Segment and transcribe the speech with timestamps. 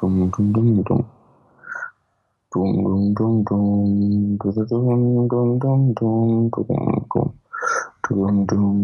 [0.00, 1.04] dum, dum, dum, dum.
[2.52, 4.38] Dum, dum, dum, dum.
[4.38, 6.66] Du, du, dum, dum, dum, dum, dum,
[7.10, 7.32] dum.
[8.08, 8.76] Dum, dum,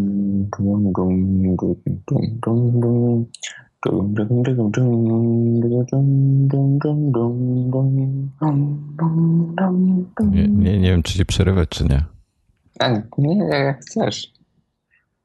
[0.51, 1.57] dum, dum, dum,
[2.07, 3.27] dum, dum, dum.
[3.83, 5.89] Dum, dum, dum, dum, dum,
[6.49, 8.31] dum, dum, dum, dum.
[8.41, 10.31] Dum, dum, dum, dum.
[10.35, 12.05] Nie, nie, nie wiem, czy ci przerywać, czy nie.
[12.79, 12.89] A,
[13.19, 14.33] nie, jak chcesz.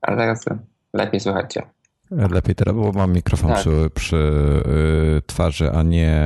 [0.02, 0.46] Ale teraz
[0.94, 1.70] lepiej słuchajcie.
[2.12, 3.59] Lepiej teraz, bo mam mikrofon Tak.
[3.59, 4.16] przy, przy
[5.18, 6.20] y, twarzy, a nie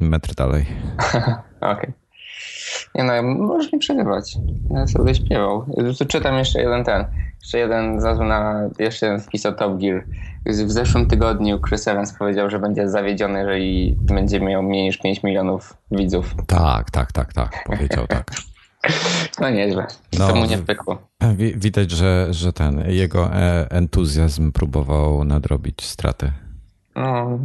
[0.00, 0.66] metr dalej.
[1.60, 1.92] Okej.
[2.94, 4.36] Nie no, możesz mi przerywać.
[4.70, 5.66] Ja sobie śpiewał.
[5.98, 7.04] Tu czytam jeszcze jeden ten.
[7.42, 10.04] Jeszcze jeden zazwyczaj na jeszcze jeden wpis o Top Gear.
[10.46, 15.22] W zeszłym tygodniu Chris Evans powiedział, że będzie zawiedziony, jeżeli będzie miał mniej niż 5
[15.22, 16.34] milionów widzów.
[16.46, 18.30] Tak, tak, tak, tak, powiedział tak.
[19.40, 19.86] No nieźle.
[20.18, 20.98] No, to mu nie pykło.
[21.36, 26.32] Wi- Widać, że, że ten jego e, entuzjazm próbował nadrobić straty.
[26.96, 27.38] No.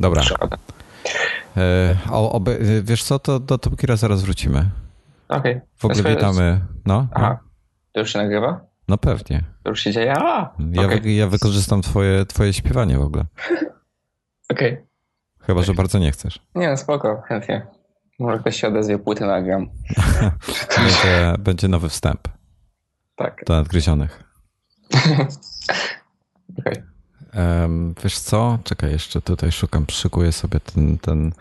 [0.00, 0.22] Dobra,
[1.56, 4.70] e, o, oby, wiesz co, to do Top Geara zaraz wrócimy.
[5.28, 5.60] Okej.
[5.78, 6.60] W ogóle witamy.
[6.86, 7.38] No, no, Aha.
[7.92, 8.60] To już się nagrywa?
[8.88, 9.44] No pewnie.
[9.62, 10.14] To już się dzieje?
[10.18, 10.54] A!
[10.72, 11.00] Ja, Okej.
[11.00, 13.24] wy, ja wykorzystam twoje, twoje śpiewanie w ogóle.
[14.52, 14.86] Okej.
[15.40, 16.38] Chyba, że bardzo nie chcesz.
[16.54, 17.66] Nie, no spoko, chętnie.
[18.18, 19.68] Może ktoś się odezwie, płyty nagram.
[20.76, 22.28] Będzie, będzie nowy wstęp
[23.16, 23.44] Tak.
[23.46, 24.24] do nadgryzionych.
[26.58, 26.82] Okej.
[27.32, 28.58] Em, wiesz co?
[28.64, 31.32] Czekaj, jeszcze tutaj szukam, szykuję sobie ten, ten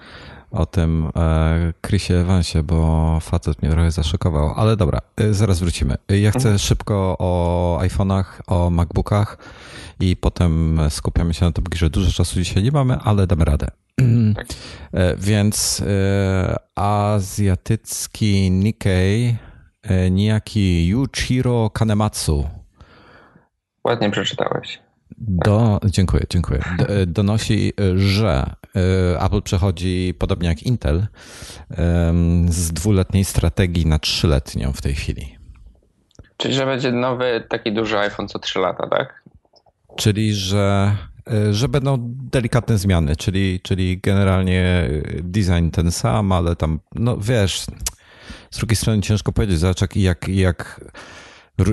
[0.52, 4.54] o tym e, Chrisie Evansie, bo facet mnie trochę zaszokował.
[4.56, 5.96] Ale dobra, y, zaraz wrócimy.
[6.12, 9.38] Y, Ja chcę szybko o iPhone'ach, o MacBookach
[10.00, 11.90] i potem skupiamy się na Top Gearze.
[11.90, 13.68] Dużo czasu dzisiaj nie mamy, ale damy radę.
[14.36, 14.48] Tak.
[14.94, 19.36] E, Więc e, azjatycki Nikkei,
[19.84, 22.50] e, niejaki Yuichiro Kanematsu
[23.84, 24.80] Ładnie przeczytałeś.
[25.18, 26.62] Do, dziękuję, dziękuję.
[27.08, 28.56] Donosi, że
[29.14, 31.08] e, Apple przechodzi, podobnie jak Intel,
[32.50, 35.38] z dwuletniej strategii na trzyletnią w tej chwili.
[36.38, 39.24] Czyli, że będzie nowy, taki duży iPhone co 3 lata, tak?
[39.96, 40.96] Czyli, że,
[41.32, 41.98] e, że będą
[42.32, 44.90] delikatne zmiany, czyli, czyli generalnie
[45.24, 47.66] design ten sam, ale tam, no wiesz,
[48.52, 50.82] z drugiej strony ciężko powiedzieć, zobacz jak, jak, jak,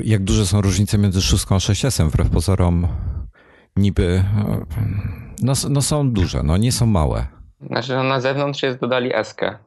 [0.05, 2.89] jak duże są różnice między 6 a 6S, wbrew pozorom
[3.77, 4.65] niby, e,
[5.43, 7.27] no, no są duże, no nie są małe.
[7.67, 9.59] Znaczy, no na zewnątrz jest dodali eskę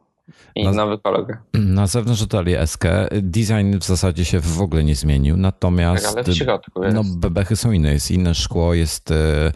[0.56, 1.38] i Na- nowy kolor.
[1.53, 3.07] Na zewnątrz dodali eskę.
[3.22, 6.95] Design w zasadzie się w ogóle nie zmienił, natomiast Tak, ale w środku jest.
[6.95, 7.94] no, bebechy są inne.
[7.94, 9.51] Jest inne szkło, jest e,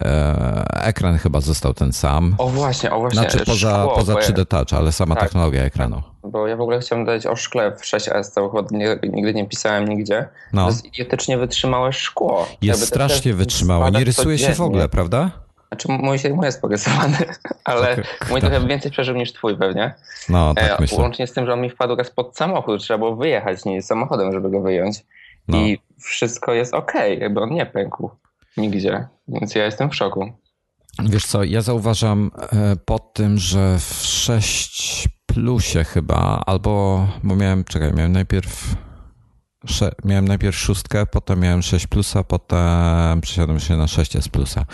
[0.00, 2.34] e, ekran chyba został ten sam.
[2.38, 3.20] O właśnie, o właśnie.
[3.20, 5.24] Znaczy poza, szkło, poza bo 3D Touch, ale sama Tak.
[5.24, 6.02] technologia ekranu.
[6.22, 9.48] Bo ja w ogóle chciałem dodać o szkle w 6S, to chyba nie, nigdy nie
[9.48, 10.28] pisałem nigdzie.
[10.52, 10.62] No.
[10.62, 12.46] To jest idiotycznie wytrzymałe szkło.
[12.62, 13.90] Jest strasznie wytrzymałe.
[13.90, 15.30] Nie rysuje się w ogóle, prawda?
[15.68, 17.16] Znaczy mój się mój jest porysowany,
[17.64, 18.04] ale Okej.
[18.30, 19.94] mój trochę więcej przeżył niż twój pewnie.
[20.28, 20.98] No, tak E, myślę.
[20.98, 24.32] łącznie z tym, że on mi wpadł raz pod samochód, trzeba było wyjechać nie samochodem,
[24.32, 24.98] żeby go wyjąć.
[25.48, 25.58] No.
[25.58, 28.10] I wszystko jest okej, jakby on nie pękł
[28.56, 30.32] nigdzie, więc ja jestem w szoku.
[31.04, 37.64] Wiesz co, ja zauważam e, pod tym, że w 6 plusie chyba, albo, bo miałem,
[37.64, 38.74] czekaj, miałem najpierw
[39.66, 44.64] sze, miałem najpierw szóstkę, potem miałem 6 plusa, potem przesiadłem się na 6S plusa.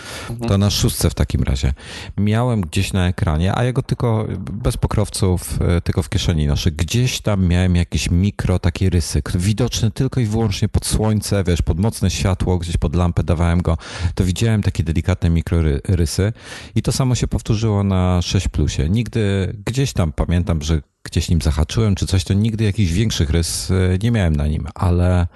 [0.47, 1.73] To na szóstce w takim razie.
[2.17, 6.71] Miałem gdzieś na ekranie, a ja go tylko bez pokrowców, e, tylko w kieszeni noszę.
[6.71, 11.79] Gdzieś tam miałem jakieś mikro takie rysy, widoczne tylko i wyłącznie pod słońce, wiesz, pod
[11.79, 13.77] mocne światło, gdzieś pod lampę dawałem go,
[14.15, 16.33] to widziałem takie delikatne mikrorysy
[16.75, 18.89] i to samo się powtórzyło na 6 plusie.
[18.89, 23.71] Nigdy gdzieś tam pamiętam, że gdzieś nim zahaczyłem czy coś, to nigdy jakichś większych rys
[23.71, 25.27] e, nie miałem na nim, ale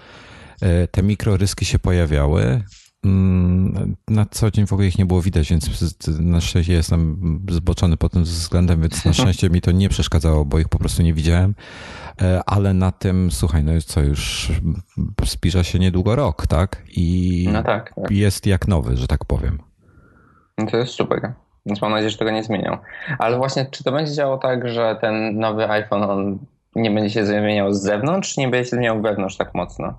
[0.62, 2.64] e, te mikroryski się pojawiały.
[3.06, 5.70] Mm, Na co dzień w ogóle ich nie było widać, więc
[6.20, 10.60] na szczęście jestem zboczony pod tym względem, więc na szczęście mi to nie przeszkadzało, bo
[10.60, 11.56] ich po prostu nie widziałem.
[12.22, 14.52] E, Ale na tym, słuchaj, no co już
[15.26, 16.84] zbliża się niedługo rok, tak?
[16.88, 18.12] I No tak, tak.
[18.12, 19.60] jest jak nowy, że tak powiem.
[20.58, 21.34] No to jest super.
[21.66, 22.78] Więc mam nadzieję, że tego nie zmienią.
[23.20, 26.40] Ale właśnie, czy to będzie działało tak, że ten nowy iPhone on
[26.76, 29.94] nie będzie się zmieniał z zewnątrz, czy nie będzie się zmieniał wewnątrz tak mocno?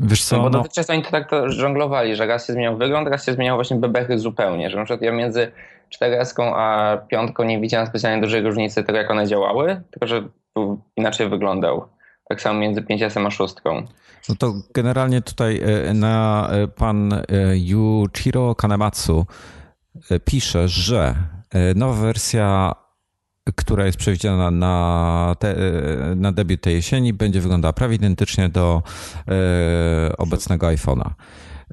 [0.00, 2.76] Wiesz No co, bo no, dotychczas oni to tak to żonglowali, że raz się zmieniał
[2.76, 4.70] wygląd, raz się zmieniał właśnie bebechy zupełnie.
[4.70, 5.52] Że na przykład ja między
[6.00, 10.28] 4S a 5 nie widziałem specjalnie dużej różnicy tego, jak one działały, tylko że
[10.96, 11.88] inaczej wyglądał.
[12.28, 13.54] Tak samo między 5S a 6.
[14.28, 17.22] no to generalnie tutaj e, na e, pan e,
[17.54, 19.26] Yuichiro Kanematsu
[20.24, 21.14] pisze, że
[21.50, 22.74] e, nowa wersja
[23.54, 25.56] która jest przewidziana na, te,
[26.16, 28.82] na debiut tej jesieni, będzie wyglądała prawie identycznie do
[29.28, 31.10] e, obecnego iPhone'a.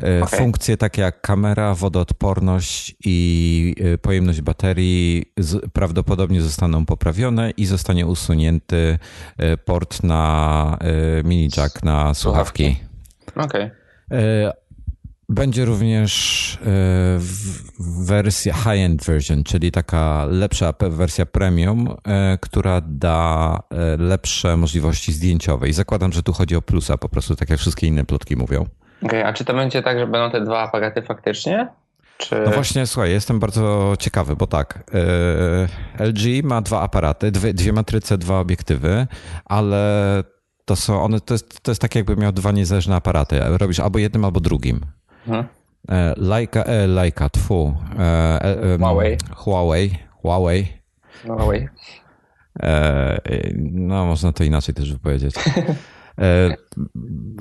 [0.03, 0.39] E, okay.
[0.39, 5.33] Funkcje takie jak kamera, wodoodporność i e, pojemność baterii
[5.73, 8.99] prawdopodobnie zostaną poprawione i zostanie usunięty
[9.37, 10.77] e, port na
[11.23, 12.77] mini jack na słuchawki.
[13.35, 13.71] Okej.
[14.07, 14.53] Okay.
[15.33, 16.57] Będzie również
[17.79, 21.95] wersja high-end version, czyli taka lepsza wersja premium,
[22.41, 23.59] która da
[23.97, 25.69] lepsze możliwości zdjęciowe.
[25.69, 28.65] I zakładam, że tu chodzi o plusa, po prostu tak jak wszystkie inne plotki mówią.
[29.01, 31.67] Okay, a czy to będzie tak, że będą te dwa aparaty faktycznie?
[32.17, 32.35] Czy...
[32.45, 34.91] No właśnie, słuchaj, jestem bardzo ciekawy, bo tak,
[35.99, 39.07] LG ma dwa aparaty, dwie, dwie matryce, dwa obiektywy,
[39.45, 40.23] ale
[40.65, 43.39] to są one, to jest, to jest tak jakby miał dwa niezależne aparaty.
[43.43, 44.81] Robisz albo jednym, albo drugim.
[46.17, 47.73] Leica, e, Leica, tfu.
[47.99, 49.17] E, e, Huawei.
[49.35, 49.97] Huawei.
[50.21, 50.67] Huawei.
[51.27, 51.69] Huawei.
[52.63, 53.19] E,
[53.71, 55.35] no, można to inaczej też wypowiedzieć.
[56.21, 56.55] E,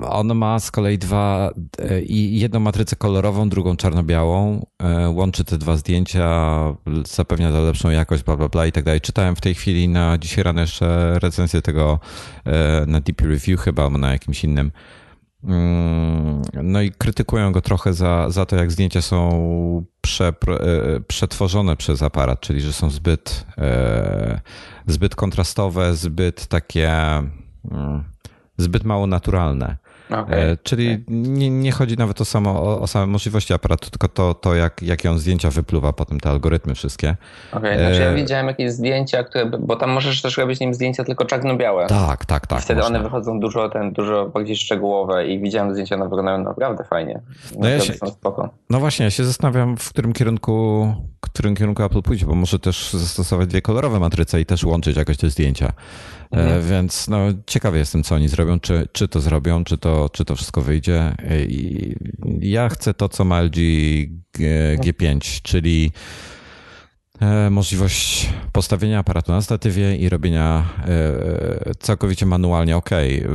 [0.03, 4.67] on ma z kolei dwa, e, i jedną matrycę kolorową, drugą czarno-białą.
[4.83, 6.29] E, łączy te dwa zdjęcia,
[7.07, 9.01] zapewnia za lepszą jakość, bla, bla, bla i tak dalej.
[9.01, 11.99] Czytałem w tej chwili na dzisiaj rano jeszcze recenzję tego
[12.87, 14.73] na Deep Review chyba, albo na jakimś innym.
[15.45, 20.33] Mm, no i krytykują go trochę za, za to, jak zdjęcia są prze,
[21.07, 23.47] przetworzone przez aparat, czyli że są zbyt,
[24.87, 26.91] zbyt kontrastowe, zbyt takie
[27.71, 28.05] mm,
[28.57, 29.77] zbyt mało naturalne.
[30.21, 30.59] Okay.
[30.63, 34.55] Czyli nie, nie, chodzi nawet o, samo, o, o same możliwości aparatu, tylko to, to
[34.55, 37.17] jak, jak on zdjęcia wypluwa potem, te algorytmy wszystkie.
[37.53, 40.75] Okej, okay, znaczy ja e, widziałem jakieś zdjęcia, które, bo tam możesz też robić nim
[40.75, 41.87] zdjęcia tylko czarno-białe.
[41.87, 42.59] Tak, tak, tak.
[42.59, 42.99] I wtedy można.
[42.99, 47.21] one wychodzą dużo, ten, dużo bardziej szczegółowe i widziałem zdjęcia, one wyglądają naprawdę fajnie.
[47.59, 47.95] No, ja się,
[48.71, 50.87] no właśnie, ja się zastanawiam, w którym kierunku,
[51.17, 54.97] w którym kierunku Apple pójdzie, bo może też zastosować dwie kolorowe matryce i też łączyć
[54.97, 55.73] jakoś te zdjęcia.
[56.33, 56.69] E, mhm.
[56.69, 60.37] Więc no, ciekawy jestem, co oni zrobią, czy, czy to zrobią, czy to, czy to
[60.37, 61.15] wszystko wyjdzie.
[61.19, 61.97] E, I
[62.41, 63.57] ja chcę to, co ma LG
[64.79, 65.93] G5, czyli
[67.51, 72.77] możliwość postawienia aparatu na statywie i robienia e, całkowicie manualnie.
[72.77, 72.91] Ok,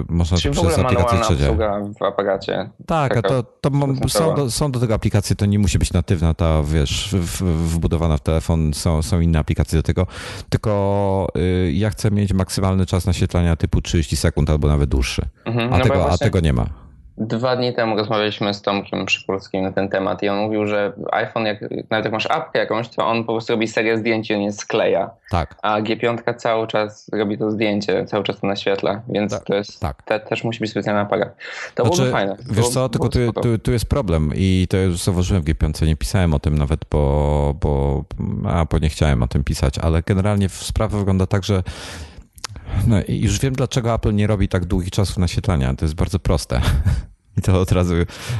[0.09, 1.57] można Czyli to przez aplikację trzecie.
[1.99, 2.69] w aparacie.
[2.85, 3.69] Tak, a to, to
[4.07, 8.17] są, do, są do tego aplikacje, to nie musi być natywna, ta wiesz, w, wbudowana
[8.17, 10.07] w telefon, są, są inne aplikacje do tego,
[10.49, 15.73] tylko y, ja chcę mieć maksymalny czas naświetlania typu 30 sekund albo nawet dłuższy, mhm,
[15.73, 16.13] a, no tego, właśnie...
[16.13, 16.86] a tego nie ma.
[17.17, 21.45] Dwa dni temu rozmawialiśmy z Tomkiem Przykulskim na ten temat i on mówił, że iPhone,
[21.45, 24.41] jak, nawet jak masz apkę jakąś, to on po prostu robi serię zdjęć i on
[24.41, 25.09] je skleja.
[25.31, 25.55] Tak.
[25.61, 29.79] A G5 cały czas robi to zdjęcie, cały czas to naświetla, więc tak, to jest,
[29.79, 30.03] tak.
[30.03, 31.35] te, też musi być specjalny aparat.
[31.75, 32.37] To znaczy, byłoby fajne.
[32.51, 35.95] Wiesz co, tylko tu, tu, tu, jest problem i to już zauważyłem w G5, nie
[35.95, 38.03] pisałem o tym nawet, bo, bo,
[38.47, 41.63] a, bo nie chciałem o tym pisać, ale generalnie sprawa wygląda tak, że
[42.87, 45.73] no i już wiem, dlaczego Apple nie robi tak długich czasów naświetlania.
[45.73, 46.61] To jest bardzo proste.
[47.37, 47.93] I to od razu,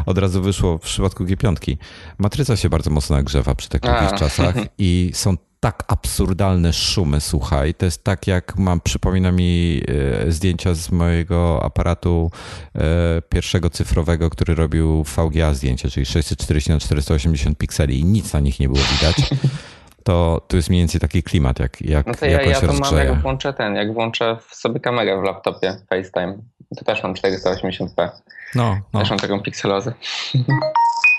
[0.06, 1.78] od razu wyszło w przypadku G5.
[2.18, 7.74] Matryca się bardzo mocno nagrzewa przy takich czasach i są tak absurdalne szumy, słuchaj.
[7.74, 9.82] To jest tak, jak mam, przypomina mi
[10.28, 12.32] e, zdjęcia z mojego aparatu
[12.76, 18.40] e, pierwszego cyfrowego, który robił VGA zdjęcie, czyli 640 na 480 pikseli i nic na
[18.40, 19.16] nich nie było widać.
[20.08, 22.98] to tu jest mniej więcej taki klimat, jak, jak No to ja, ja to mam,
[22.98, 26.38] jak włączę ten, jak włączę sobie kamerę w laptopie FaceTime,
[26.78, 28.10] to też mam 480p.
[28.56, 29.00] No, no.
[29.00, 29.94] Też mam taką pikselozę.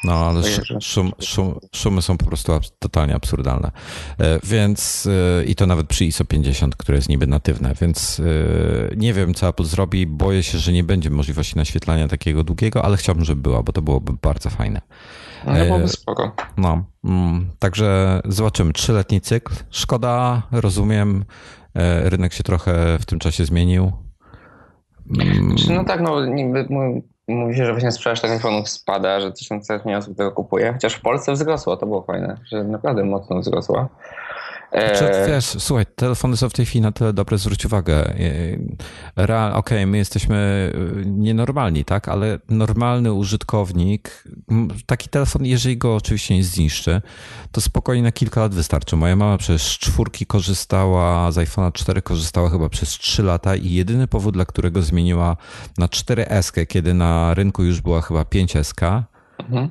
[0.05, 0.43] No, ale
[0.81, 3.71] szum, szum, szumy są po prostu totalnie absurdalne.
[4.21, 5.09] E, więc
[5.41, 9.35] e, i to nawet przy ISO 50, które jest niby natywne, więc e, nie wiem,
[9.35, 10.07] co Apple zrobi.
[10.07, 13.83] Boję się, że nie będzie możliwości naświetlania takiego długiego, ale chciałbym, żeby była, bo to
[13.83, 14.81] byłoby bardzo fajne.
[15.47, 16.33] No, byłoby spoko.
[16.57, 18.73] No, mm, także zobaczymy.
[18.73, 19.55] Trzyletni cykl.
[19.71, 21.25] Szkoda, rozumiem.
[22.05, 23.93] Rynek się trochę w tym czasie zmienił.
[25.21, 25.59] Mm.
[25.59, 26.67] Znaczy, no tak, no niby
[27.29, 31.33] mówi się, że właśnie sprzedaż telefonów spada, że tysiące osób tego kupuje, chociaż w Polsce
[31.33, 33.89] wzrosło, to było fajne, że naprawdę mocno wzrosła.
[34.73, 38.15] Czy, znaczy, wiesz, słuchaj, telefony są w tej chwili na tyle dobre, zwróć uwagę.
[39.15, 40.71] Okej, okay, my jesteśmy
[41.03, 42.09] y, nienormalni, tak?
[42.09, 44.25] Ale normalny użytkownik,
[44.87, 47.03] taki telefon, jeżeli go oczywiście nie zniszczy,
[47.53, 48.97] to spokojnie na kilka lat wystarczy.
[48.97, 54.07] Moja mama przez czwórki korzystała, z iPhone'a 4 korzystała chyba przez 3 lata i jedyny
[54.07, 55.37] powód, dla którego zmieniła
[55.79, 59.03] na 4S, kiedy na rynku już była chyba 5S,
[59.39, 59.71] mhm.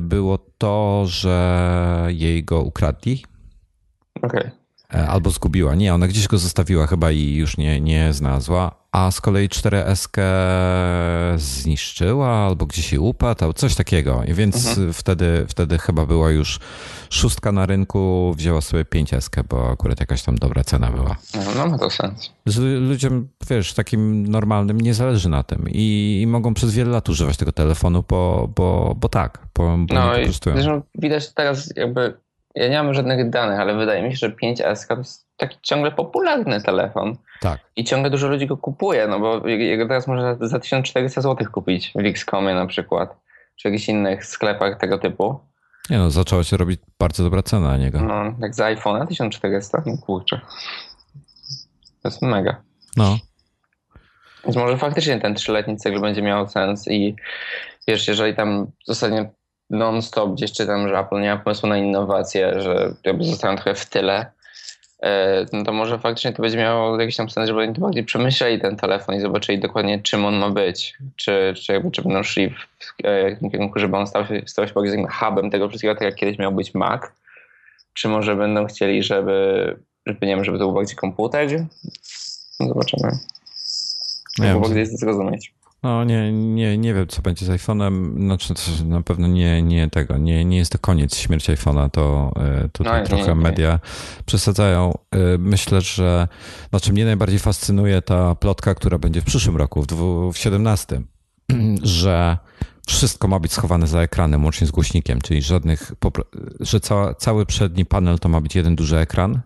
[0.00, 3.24] Było to, że jej go ukradli
[4.22, 4.50] Okay.
[4.94, 5.74] E, albo zgubiła.
[5.74, 8.80] Nie, ona gdzieś go zostawiła chyba i już nie, nie znalazła.
[8.92, 10.08] a z kolei 4S
[11.36, 14.22] zniszczyła albo gdzieś się upadł, coś takiego.
[14.24, 14.92] I więc mhm.
[14.92, 16.60] wtedy, wtedy chyba była już
[17.10, 21.16] szóstka na rynku, wzięła sobie 5S, bo akurat jakaś tam dobra cena była.
[21.34, 22.32] No, no ma to sens.
[22.46, 27.08] Z ludziom, wiesz, takim normalnym nie zależy na tym i, i mogą przez wiele lat
[27.08, 32.14] używać tego telefonu, bo, bo, bo tak, bo, bo no i zresztą widać teraz jakby,
[32.54, 35.92] ja nie mam żadnych danych, ale wydaje mi się, że 5S to jest taki ciągle
[35.92, 37.16] popularny telefon.
[37.40, 37.60] Tak.
[37.76, 41.92] I ciągle dużo ludzi go kupuje, no bo jego teraz można za 1400 zł kupić
[41.94, 43.16] w Xcomie na przykład,
[43.56, 45.40] czy jakichś innych sklepach tego typu.
[45.90, 48.00] Nie no, zaczęła się robić bardzo dobra cena na niego.
[48.00, 50.40] No, jak z iPhone'a 1400, no kurczę.
[52.02, 52.62] To jest mega.
[52.96, 53.18] No.
[54.44, 57.16] Więc może faktycznie ten trzyletni cykl będzie miał sens i
[57.88, 59.30] wiesz, jeżeli tam zostanie
[59.70, 63.86] non-stop gdzieś czytam, że Apple nie ma pomysłu na innowacje, że jakby zostają trochę w
[63.86, 64.26] tyle,
[65.02, 68.04] E, no to może faktycznie to będzie miało jakiś tam sens, żeby oni to bardziej
[68.04, 70.98] przemyśleli ten telefon i zobaczyli dokładnie czym on ma być.
[71.16, 74.42] Czy, czy, jakby, czy będą szli w, e, w tym kierunku, żeby on stał się,
[74.46, 77.02] stał się bardziej hubem tego wszystkiego, tak jak kiedyś miał być Mac.
[77.94, 81.48] Czy może będą chcieli, żeby, żeby nie wiem, żeby to był bardziej komputer?
[82.60, 83.10] No zobaczymy.
[84.38, 85.52] Nie wiem, gdzieś zrozumieć.
[85.82, 88.20] No nie, nie, nie wiem, co będzie z iPhone'em.
[88.24, 90.18] Znaczy, na pewno nie, nie tego.
[90.18, 91.90] Nie, nie jest to koniec śmierci iPhone'a.
[91.90, 93.34] To e, tutaj no, trochę nie, nie.
[93.34, 93.80] media
[94.26, 94.94] przesadzają.
[95.10, 96.28] E, myślę, że
[96.70, 101.02] znaczy mnie najbardziej fascynuje ta plotka, która będzie w przyszłym roku, w 2017,
[101.82, 102.38] że
[102.86, 105.92] wszystko ma być schowane za ekranem, łącznie z głośnikiem, czyli żadnych,
[106.60, 109.40] że ca, cały przedni panel to ma być jeden duży ekran.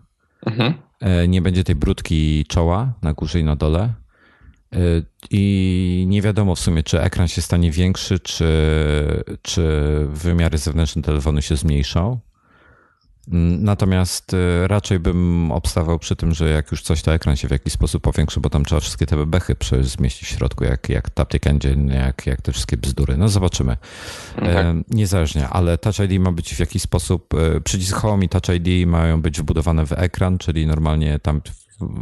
[0.45, 0.73] Mhm.
[0.99, 3.93] E, nie będzie tej brudki czoła na górze i na dole
[5.31, 8.47] i nie wiadomo w sumie, czy ekran się stanie większy, czy,
[9.41, 9.61] czy
[10.09, 12.19] wymiary zewnętrzne telefonu się zmniejszą.
[13.27, 17.51] Natomiast y, raczej bym obstawał przy tym, że jak już coś, to ekran się w
[17.51, 21.47] jakiś sposób powiększy, bo tam trzeba wszystkie te bebechy zmieścić w środku, jak, jak Taptic
[21.47, 23.17] Engine, jak, jak te wszystkie bzdury.
[23.17, 23.77] No zobaczymy.
[24.41, 24.65] No tak.
[24.89, 28.87] Niezależnie, ale Touch ID ma być w jakiś sposób, y, przycisk Home i Touch ID
[28.87, 31.41] mają być wbudowane w ekran, czyli normalnie tam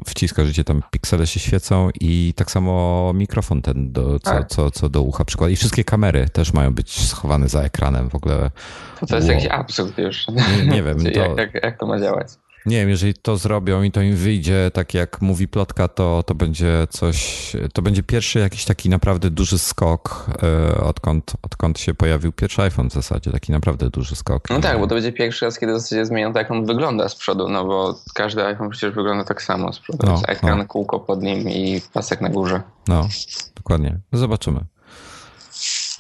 [0.06, 4.48] wciskasz, gdzie tam piksele się świecą i tak samo mikrofon ten, do, co, tak.
[4.48, 5.52] co, co do ucha przykład.
[5.52, 8.52] I wszystkie kamery też mają być schowane za ekranem w ogóle.
[9.00, 9.36] To, to jest wow.
[9.36, 10.28] jakiś absurd już.
[10.28, 10.98] Nie, nie wiem.
[11.14, 11.20] To...
[11.20, 12.28] Jak, jak, jak to ma działać?
[12.66, 16.36] Nie wiem, jeżeli to zrobią i to im wyjdzie, tak jak mówi plotka, to, to
[16.36, 22.32] będzie coś, to będzie pierwszy jakiś taki naprawdę duży skok, e, odkąd, odkąd się pojawił
[22.32, 24.50] pierwszy iPhone w zasadzie, taki naprawdę duży skok.
[24.50, 27.10] No tak, bo to będzie pierwszy raz, kiedy w zasadzie zmienią to, jak on wygląda
[27.10, 30.08] z przodu, no bo każdy iPhone przecież wygląda tak samo z przodu.
[30.08, 30.66] No, ekran, no.
[30.66, 32.62] kółko pod nim i pasek na górze.
[32.88, 33.08] No,
[33.56, 34.00] dokładnie.
[34.14, 34.60] Zobaczymy.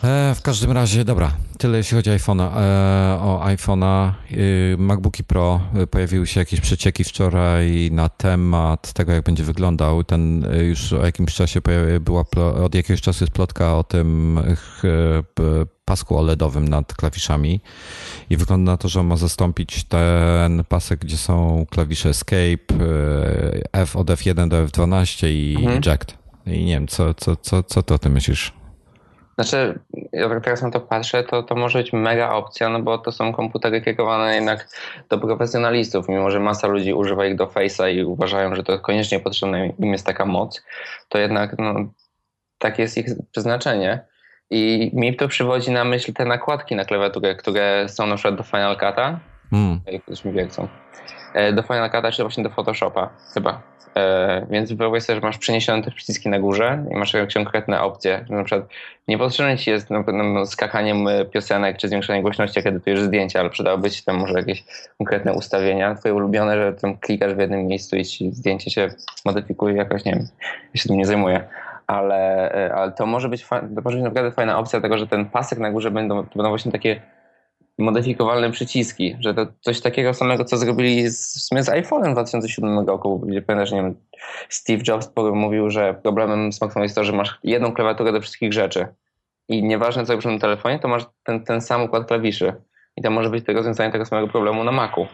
[0.03, 2.57] E, w każdym razie, dobra, tyle jeśli chodzi o iPhone'a.
[2.57, 9.12] E, o iPhone'a, y, MacBooki Pro, y, pojawiły się jakieś przecieki wczoraj na temat tego,
[9.12, 10.03] jak będzie wyglądał.
[10.03, 11.62] Ten y, już o jakimś czasie
[12.01, 12.25] była,
[12.63, 14.39] od jakiegoś czasu jest plotka o tym
[15.86, 17.62] pasku OLEDowym nad klawiszami
[18.29, 22.75] i wygląda na to, że on ma zastąpić ten pasek, gdzie są klawisze Escape,
[23.74, 25.81] F od F1 do F12 i mhm.
[25.88, 26.17] Eject.
[26.45, 28.62] I nie wiem, co, co, co, co ty o tym myślisz?
[29.35, 29.79] Znaczy,
[30.11, 33.11] ja tak teraz na to patrzę, to, to może być mega opcja, no bo to
[33.11, 34.67] są komputery kierowane jednak
[35.09, 39.19] do profesjonalistów, mimo że masa ludzi używa ich do Face'a i uważają, że to koniecznie
[39.19, 40.63] potrzebna im jest taka moc,
[41.09, 41.73] to jednak no,
[42.57, 44.05] takie jest ich przeznaczenie.
[44.49, 48.43] I mi to przywodzi na myśl te nakładki na klawiaturę, które są na przykład do
[48.43, 49.17] Final Cut'a,
[49.53, 49.79] mm.
[49.86, 50.67] jak mi wiedzą,
[51.33, 53.74] e, do Final Cut'a czy właśnie do Photoshopa chyba.
[53.95, 57.81] E, więc wyobraź sobie, że masz przeniesione te przyciski na górze i masz jakieś konkretne
[57.81, 58.25] opcje.
[58.29, 58.69] Na przykład
[59.07, 63.50] nie potrzebne ci jest no, no, skakaniem piosenek czy zwiększenie głośności, jak edytujesz zdjęcia, ale
[63.50, 64.63] przydałoby ci tam może jakieś
[64.98, 68.88] konkretne ustawienia, twoje ulubione, że tam klikasz w jednym miejscu i ci zdjęcie się
[69.25, 70.27] modyfikuje jakoś, nie wiem,
[70.74, 71.48] ja się tym nie zajmuję.
[71.88, 75.25] Ale, e, ale to może być, to może być naprawdę fajna opcja tego, że ten
[75.25, 77.01] pasek na górze będą, to będą właśnie takie
[77.77, 82.87] modyfikowalne przyciski, że to coś takiego samego, co zrobili z, w sumie z iPhone'em 2007
[82.87, 83.95] roku, gdzie pamiętasz, nie wiem,
[84.49, 88.87] Steve Jobs mówił, że problemem smartfonu jest to, że masz jedną klawiaturę do wszystkich rzeczy.
[89.49, 92.53] I nieważne co robisz na telefonie, to masz ten, ten sam układ klawiszy.
[92.97, 95.07] I to może być rozwiązanie tego samego problemu na Macu.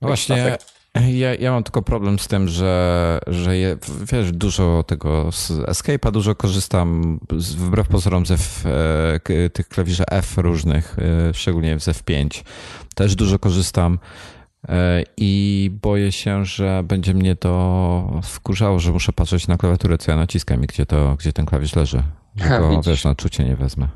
[0.00, 0.56] No właśnie,
[1.00, 3.76] ja, ja mam tylko problem z tym, że, że je,
[4.12, 7.20] wiesz, dużo tego z Escape'a dużo korzystam
[7.56, 12.44] wbrew pozorom ze F, e, tych klawiszy F różnych, e, szczególnie z F5.
[12.94, 13.98] Też dużo korzystam
[14.68, 20.10] e, i boję się, że będzie mnie to wkurzało, że muszę patrzeć na klawiaturę, co
[20.10, 22.02] ja naciskam i gdzie, to, gdzie ten klawisz leży.
[22.38, 23.88] Tylko, wiesz, na czucie nie wezmę.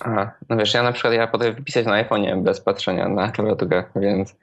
[0.00, 3.84] Aha, no wiesz, ja na przykład ja potrafię wypisać na iPhone'ie bez patrzenia na klawiaturę,
[3.96, 4.36] więc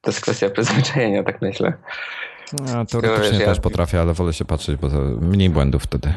[0.00, 1.72] to jest kwestia przyzwyczajenia, tak myślę.
[2.66, 6.12] Ja teoretycznie Wiesz, ja- też potrafię, ale wolę się patrzeć, bo to mniej błędów wtedy.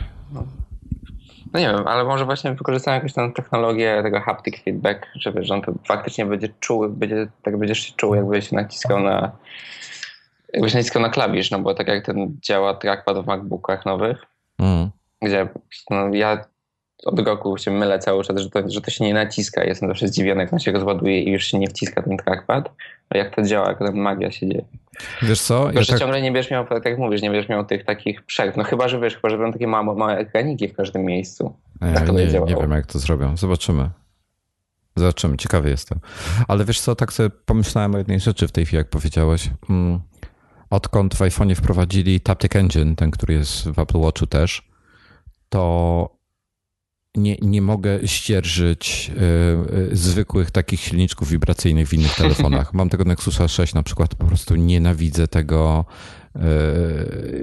[1.54, 5.48] No nie wiem, ale może właśnie wykorzystałem jakąś tam technologię tego haptic feedback, że wiesz,
[5.48, 9.32] że on to faktycznie będzie czuł, będzie, tak będziesz się czuł, jakbyś naciskał na
[10.54, 14.18] jakbyś naciskał na klawisz, no bo tak jak ten działa trackpad w MacBookach nowych,
[14.60, 14.90] Mm.
[15.22, 15.48] gdzie
[15.90, 16.46] no, ja
[17.06, 19.64] od roku się mylę cały czas, że to, że to się nie naciska.
[19.64, 22.72] Jestem zawsze zdziwiony, jak on się rozładuje i już się nie wciska ten trackpad.
[23.10, 24.66] A jak to działa, jak ta magia się dzieje.
[25.22, 25.64] Wiesz co?
[25.64, 27.86] Tylko, Ja że tak, ciągle nie będziesz miał, tak jak mówisz, nie będziesz miał tych
[27.86, 28.58] takich przerw.
[28.58, 31.56] No chyba, że wiesz, chyba, że będą takie małe, małe ekraniki w każdym miejscu.
[31.82, 33.38] ja tak to nie, nie wiem, jak to zrobią.
[33.38, 33.90] Zobaczymy.
[34.96, 36.00] Zobaczymy, ciekawy jestem.
[36.48, 39.50] Ale wiesz co, tak sobie pomyślałem o jednej rzeczy w tej chwili, jak powiedziałeś.
[39.70, 40.00] Mm,
[40.70, 44.70] Odkąd w iPhone'ie wprowadzili Taptic Engine, ten, który jest w Apple Watchu też,
[45.50, 46.10] to
[47.15, 52.74] nie, nie mogę ścierżyć y, y, zwykłych takich silniczków wibracyjnych w innych telefonach.
[52.74, 55.86] Mam tego Nexusa 6 na przykład, po prostu nienawidzę tego
[56.36, 56.39] y,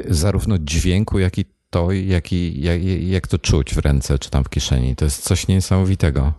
[0.08, 4.44] zarówno dźwięku, jak i to, jak, i, jak, jak to czuć w ręce czy tam
[4.44, 4.96] w kieszeni.
[4.96, 6.32] To jest coś niesamowitego.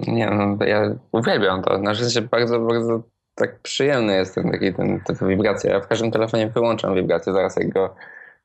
[0.00, 1.78] Nie no, ja uwielbiam to.
[1.78, 3.02] Na szczęście bardzo, bardzo
[3.34, 5.72] tak przyjemny jest ten taki, ten, ta, ta wibracja.
[5.72, 7.94] Ja w każdym telefonie wyłączam wibrację zaraz jak go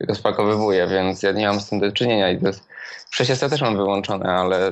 [0.08, 2.68] rozpakowywuję, więc ja nie mam z tym do czynienia i to jest...
[3.10, 4.72] Przecież ja też mam wyłączone, ale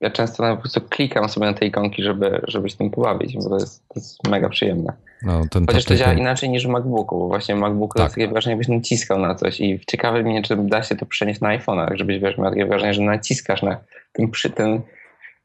[0.00, 3.48] ja często po prostu klikam sobie na te ikonki, żeby, żeby się tym pobawić, bo
[3.48, 4.92] to jest, to jest mega przyjemne.
[5.22, 8.04] No, ten Chociaż to działa inaczej niż w MacBooku, bo właśnie w MacBooku Tak.
[8.04, 11.40] jest takie wrażenie, jakbyś naciskał na coś i ciekawe mnie, czy da się to przenieść
[11.40, 13.76] na iPhone'ach, żebyś wiesz, miał takie wrażenie, że naciskasz na
[14.12, 14.80] ten przy ten,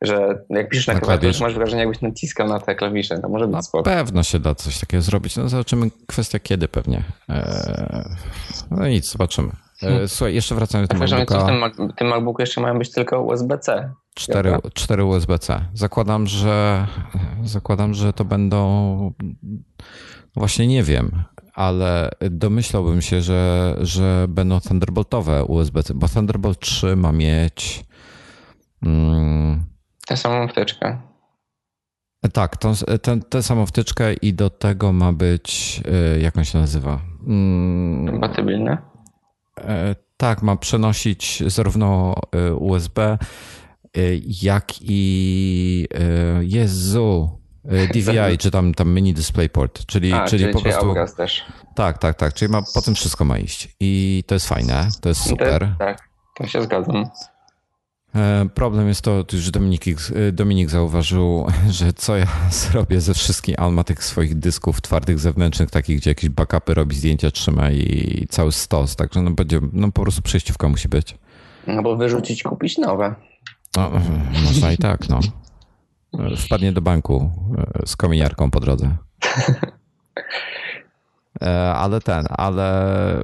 [0.02, 1.38] że jak piszesz na, Na klawisz.
[1.38, 3.20] to masz wrażenie, jakbyś naciskał na te klawisze.
[3.20, 3.84] To może być Na spoko.
[3.84, 5.36] pewno się da coś takiego zrobić.
[5.38, 7.04] No zobaczymy, kwestia kiedy pewnie.
[7.30, 7.46] Eee,
[8.72, 9.52] no nic, zobaczymy.
[9.82, 11.76] Eee, słuchaj, jeszcze wracając do A wiesz, że co w MacBooka.
[11.76, 13.94] tym, Mac- tym MacBooku jeszcze mają być tylko USB-C.
[14.16, 15.66] Cztery, cztery USB-C.
[15.74, 16.88] Zakładam, że
[17.44, 19.14] zakładam, że to będą
[20.36, 27.12] właśnie nie wiem, ale domyślałbym się, że, że będą Thunderboltowe USB-C, bo Thunderbolt 3 ma
[27.12, 27.86] mieć
[28.84, 29.64] mm,
[30.08, 31.02] Tę samą wtyczkę.
[32.34, 35.82] tak, tą, tę, tę samą wtyczkę i do tego ma być
[36.16, 37.00] e, jak on się nazywa?
[37.28, 38.78] Mm, Kompatybilne.
[39.58, 43.18] E, Tak, ma przenosić zarówno e, USB, e,
[44.42, 45.88] jak i
[46.42, 47.30] Jezu,
[47.94, 50.94] DVI, czy tam, tam mini DisplayPort, czyli, A, czyli po prostu.
[51.18, 51.44] też.
[51.76, 52.34] Tak, tak, tak.
[52.34, 53.76] Czyli ma, po tym wszystko ma iść.
[53.80, 55.76] I to jest fajne, to jest super.
[55.80, 57.06] tak, to się zgadzam.
[58.16, 63.60] E, Problem jest to, że Dominik, e, Dominik zauważył, że co ja zrobię ze wszystkich,
[63.60, 68.28] on ma tych swoich dysków twardych zewnętrznych, takich, gdzie jakieś backupy robi, zdjęcia trzyma i
[68.30, 71.18] cały stos, także no będzie, no po prostu przejściówka musi być.
[71.68, 73.16] No bo wyrzucić, kupić nowe.
[73.78, 73.92] No,
[74.46, 75.20] można i tak, no.
[76.38, 78.96] Wpadnie do banku e, z kominiarką po drodze.
[81.76, 83.22] Ale ten, ale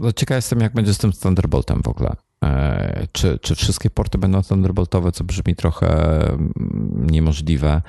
[0.00, 2.16] no ciekaw jestem, jak będzie z tym Thunderboltem w ogóle.
[2.42, 5.88] E, Czy, czy wszystkie porty będą Thunderboltowe, co brzmi trochę
[6.28, 6.52] mm,
[7.10, 7.82] niemożliwe?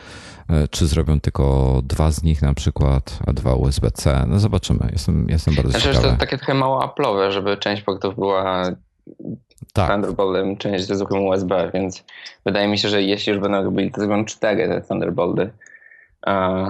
[0.49, 4.25] E, Czy zrobią tylko dwa z nich na przykład, a dwa USB-C?
[4.27, 4.89] No zobaczymy.
[4.91, 6.17] Jestem, jestem bardzo Znaczy, że to ciekawy.
[6.19, 8.63] takie trochę mało Apple'owe, żeby część portów była
[9.73, 12.03] Tak, Thunderboltem, część ze zwykłym USB, więc
[12.45, 15.49] wydaje mi się, że jeśli już będą robili, to zrobią cztery te Thunderbolty.
[16.25, 16.65] A,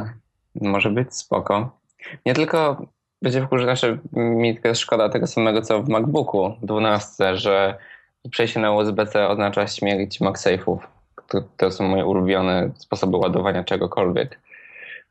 [0.61, 1.77] może być spoko.
[2.25, 2.85] Nie tylko
[3.23, 7.77] będzie wkurzony, znaczy mi tylko szkoda tego samego, co w MacBooku 12, że
[8.29, 10.77] przejście na USB-C oznacza śmierć MagSafe'ów.
[11.27, 14.39] To, to są moje ulubione sposoby ładowania czegokolwiek.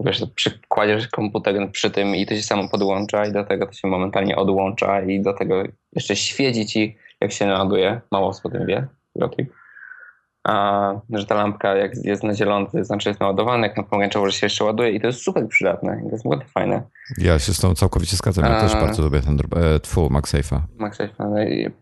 [0.01, 3.89] Wiesz, przykładziesz komputer przy tym i to się samo podłącza i do tego to się
[3.89, 8.67] momentalnie odłącza i do tego jeszcze świeci ci jak się naładuje, mało osób o tym
[8.67, 8.87] wie,
[9.19, 9.62] Piotrek.
[10.45, 14.31] A, że ta lampka jak jest na zielono, to znaczy jest naładowany, jak na pomarańczowo,
[14.31, 16.83] że się jeszcze ładuje i to jest super przydatne to jest bardzo fajne.
[17.19, 18.45] ja się z tą całkowicie zgadzam.
[18.45, 19.65] Ja też A- bardzo lubię Thunderbolt.
[19.65, 20.61] E, Tfu, MagSafe'a.
[20.79, 21.13] MagSafe,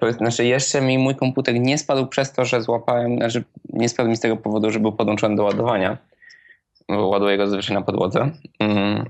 [0.01, 4.11] no Znaczy jeszcze mi mój komputer nie spadł przez to, że złapałem, znaczy nie spadł
[4.11, 5.97] mi z tego powodu, że był podłączony do ładowania,
[6.89, 8.31] bo ładuję go zazwyczaj na podłodze.
[8.59, 9.05] Mm.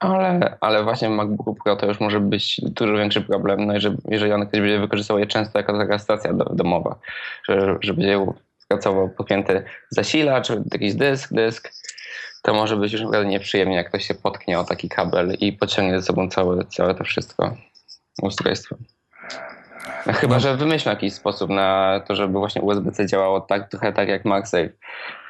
[0.00, 3.96] Ale, ale właśnie MacBooku Pro to już może być dużo większy problem, no i że,
[4.08, 6.98] jeżeli on ktoś będzie wykorzystywał je często jako taka stacja do, domowa,
[7.48, 8.26] że, że będzie
[8.68, 11.72] pracował podpięty zasilacz, jakiś dysk, dysk,
[12.42, 16.00] to może być już naprawdę nieprzyjemnie, jak ktoś się potknie o taki kabel i pociągnie
[16.00, 17.56] ze sobą całe, całe to wszystko
[18.22, 18.76] ustrojstwo.
[20.06, 24.08] No, chyba, że wymyślą jakiś sposób na to, żeby właśnie USB-C działało tak, trochę tak
[24.08, 24.68] jak MagSafe,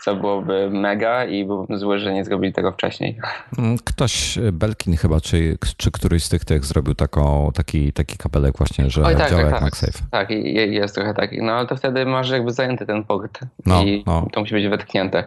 [0.02, 3.18] co byłoby mega i byłbym zły, że nie zrobili tego wcześniej.
[3.58, 8.16] Mm, Ktoś, e, Belkin chyba, czy, czy któryś z tych tych zrobił taką, taki, taki
[8.18, 9.62] kabelek właśnie, że Oj, tak, działa tak, jak tak.
[9.62, 9.98] MagSafe.
[10.10, 11.30] Tak, jest trochę tak.
[11.32, 14.26] No ale to wtedy masz jakby zajęty ten port No, i no.
[14.32, 15.24] to musi być wetknięte.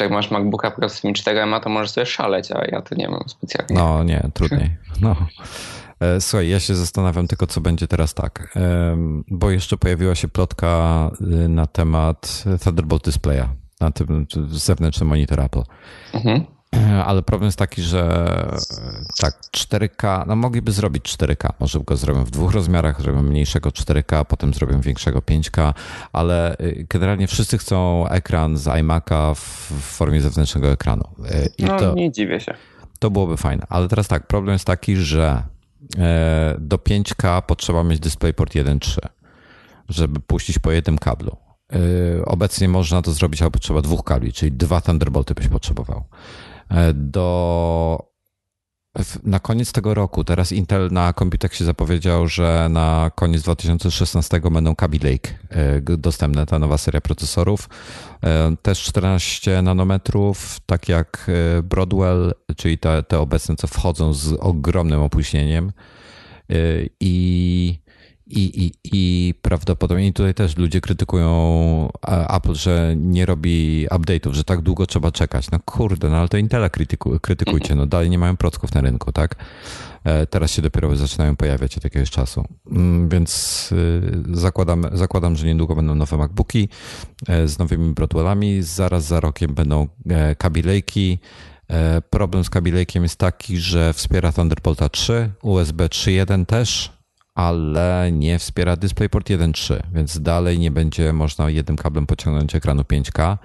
[0.00, 2.94] Czy jak masz MacBooka Pro z tymi 4 to możesz sobie szaleć, a ja to
[2.94, 3.74] nie mam specjalnie.
[3.74, 4.76] No nie, trudniej.
[5.00, 5.16] No.
[6.00, 8.54] E, słuchaj, ja się zastanawiam tylko, co będzie teraz tak,
[9.28, 11.10] bo jeszcze pojawiła się plotka
[11.44, 13.48] y, na temat Thunderbolt Displaya,
[13.80, 15.62] na tym zewnętrznym monitor Apple.
[16.14, 16.44] Mhm.
[16.76, 18.02] E, ale problem jest taki, że
[18.42, 23.70] e, tak, 4K, no mogliby zrobić 4K, może go zrobią w dwóch rozmiarach, zrobią mniejszego
[23.70, 25.72] 4K, potem zrobią większego 5K,
[26.12, 29.40] ale y, generalnie wszyscy chcą ekran z iMac'a w
[29.82, 31.04] formie zewnętrznego ekranu.
[31.58, 32.54] I no, to, nie dziwię się.
[32.98, 35.42] To byłoby fajne, ale teraz tak, problem jest taki, że
[35.98, 38.98] E, do 5K potrzeba mieć DisplayPort 1.3,
[39.88, 41.36] żeby puścić po jednym kablu.
[41.72, 46.04] E, obecnie można to zrobić, ale potrzeba dwóch kabli, czyli dwa Thunderbolty byś potrzebował.
[46.70, 48.10] E, do
[49.24, 54.98] na koniec tego roku, teraz Intel na Computex zapowiedział, że na koniec 2016 będą Kaby
[55.04, 55.34] Lake
[55.98, 57.68] dostępne, ta nowa seria procesorów.
[58.62, 61.30] Też 14 nanometrów, tak jak
[61.62, 65.72] Broadwell, czyli te, te obecne, co wchodzą z ogromnym opóźnieniem.
[67.00, 67.78] I
[68.30, 71.88] i, i, I prawdopodobnie tutaj też ludzie krytykują
[72.36, 75.50] Apple, że nie robi update'ów, że tak długo trzeba czekać.
[75.50, 79.12] No kurde, no ale to Intela krytyku, krytykujcie, no dalej nie mają procków na rynku,
[79.12, 79.36] tak?
[80.04, 82.44] E, teraz się dopiero zaczynają pojawiać od jakiegoś czasu.
[82.70, 86.68] Mm, więc y, zakładam, zakładam, że niedługo będą nowe MacBooki
[87.28, 88.62] e, z nowymi Broadwellami.
[88.62, 91.18] Zaraz za rokiem będą e, Kaby Lake'i.
[92.10, 96.92] Problem z Kaby Lake'iem jest taki, że wspiera Thunderbolta 3, USB 3.1 też,
[97.40, 103.36] ale nie wspiera DisplayPort 1.3, więc dalej nie będzie można jednym kablem pociągnąć ekranu 5K,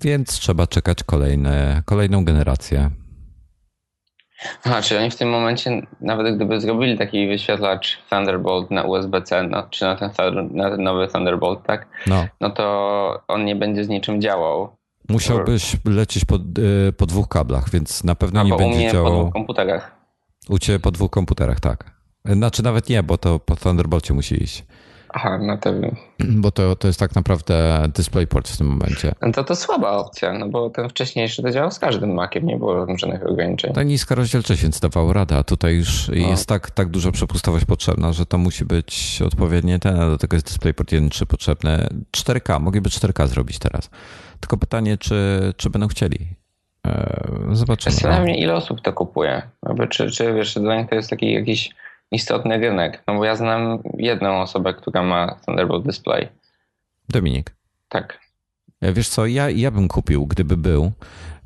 [0.00, 2.90] więc trzeba czekać kolejne, kolejną generację.
[4.64, 9.62] Aha, czyli oni w tym momencie, nawet gdyby zrobili taki wyświetlacz Thunderbolt na USB-C, no,
[9.70, 11.86] czy na ten, na ten nowy Thunderbolt, tak?
[12.06, 12.26] No.
[12.40, 14.76] no to on nie będzie z niczym działał.
[15.08, 16.36] Musiałbyś lecieć po,
[16.88, 19.12] y, po dwóch kablach, więc na pewno nie będzie działał.
[19.12, 19.96] po dwóch komputerach.
[20.48, 22.01] U Ciebie po dwóch komputerach, tak.
[22.24, 24.64] Znaczy nawet nie, bo to po Thunderbolcie musi iść.
[25.14, 25.70] Aha, no to...
[26.20, 29.12] Bo to, to jest tak naprawdę DisplayPort w tym momencie.
[29.22, 32.56] No to to słaba opcja, no bo ten wcześniejszy to działał z każdym Maciem, nie
[32.56, 33.72] było żadnych ograniczeń.
[33.72, 36.14] Ta niska rozdzielczość, więc dawało radę, a tutaj już no.
[36.14, 40.36] jest tak, tak duża przepustowość potrzebna, że to musi być odpowiednie ten, a do tego
[40.36, 41.88] jest DisplayPort 1.3 potrzebne.
[42.16, 43.90] 4K, mogliby 4K zrobić teraz.
[44.40, 46.18] Tylko pytanie, czy, czy będą chcieli.
[46.86, 47.92] E, zobaczymy.
[47.92, 49.42] Zastanawiam mnie, ile osób to kupuje.
[49.90, 51.70] Czy, czy wiesz, dla nich to jest taki jakiś
[52.12, 53.02] istotny rynek.
[53.06, 56.28] No bo ja znam jedną osobę, która ma Thunderbolt Display.
[57.08, 57.54] Dominik.
[57.88, 58.18] Tak.
[58.80, 60.92] E, wiesz co, ja, ja bym kupił, gdyby był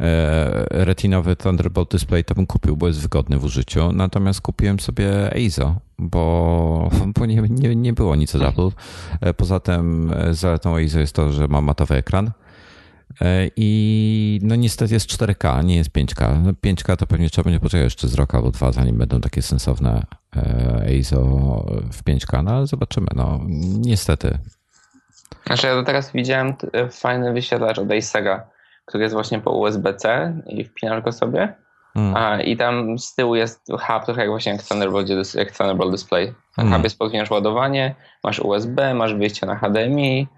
[0.00, 3.92] e, retinowy Thunderbolt Display, to bym kupił, bo jest wygodny w użyciu.
[3.92, 8.70] Natomiast kupiłem sobie EIZO, bo, bo nie, nie, nie było nic od Apple.
[9.20, 12.31] E, poza tym e, zaletą EIZO jest to, że ma matowy ekran
[13.57, 16.42] I no niestety jest 4K, nie jest 5K.
[16.42, 19.42] No 5K to pewnie trzeba będzie poczekać jeszcze z rok albo dwa, zanim będą takie
[19.42, 20.07] sensowne
[20.87, 21.23] EIZO
[21.92, 23.07] w 5K, no ale zobaczymy.
[23.14, 23.40] No
[23.81, 24.38] niestety.
[25.47, 28.47] Znaczy ja teraz widziałem e, fajny wyświetlacz od Acera,
[28.85, 31.55] który jest właśnie po USB-C i wpinasz go sobie.
[31.95, 32.16] Hmm.
[32.16, 36.35] A, I tam z tyłu jest hub, trochę jak właśnie jak Thunderbolt, jak Thunderbolt Display.
[36.57, 36.75] Hmm.
[36.75, 40.29] Hub jest podpinasz ładowanie, masz USB, masz wyjście na HDMI,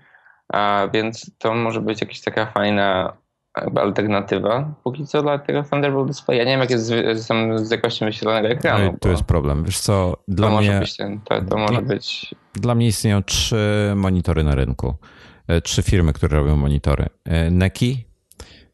[0.52, 3.16] a więc to może być jakaś taka fajna
[3.76, 4.74] alternatywa.
[4.84, 6.38] Póki co dla tego Thunderbolt Display.
[6.38, 7.18] Ja nie wiem, jak jest z,
[7.68, 8.92] z jakością wyświetlonego ekranu.
[8.92, 9.64] No tu jest problem.
[9.64, 10.68] Wiesz co, dla to mnie...
[10.68, 12.34] Może być ten, to, to może dla, być...
[12.54, 14.94] Dla mnie istnieją trzy monitory na rynku.
[15.48, 17.06] E, trzy firmy, które robią monitory.
[17.24, 18.07] E, Neki,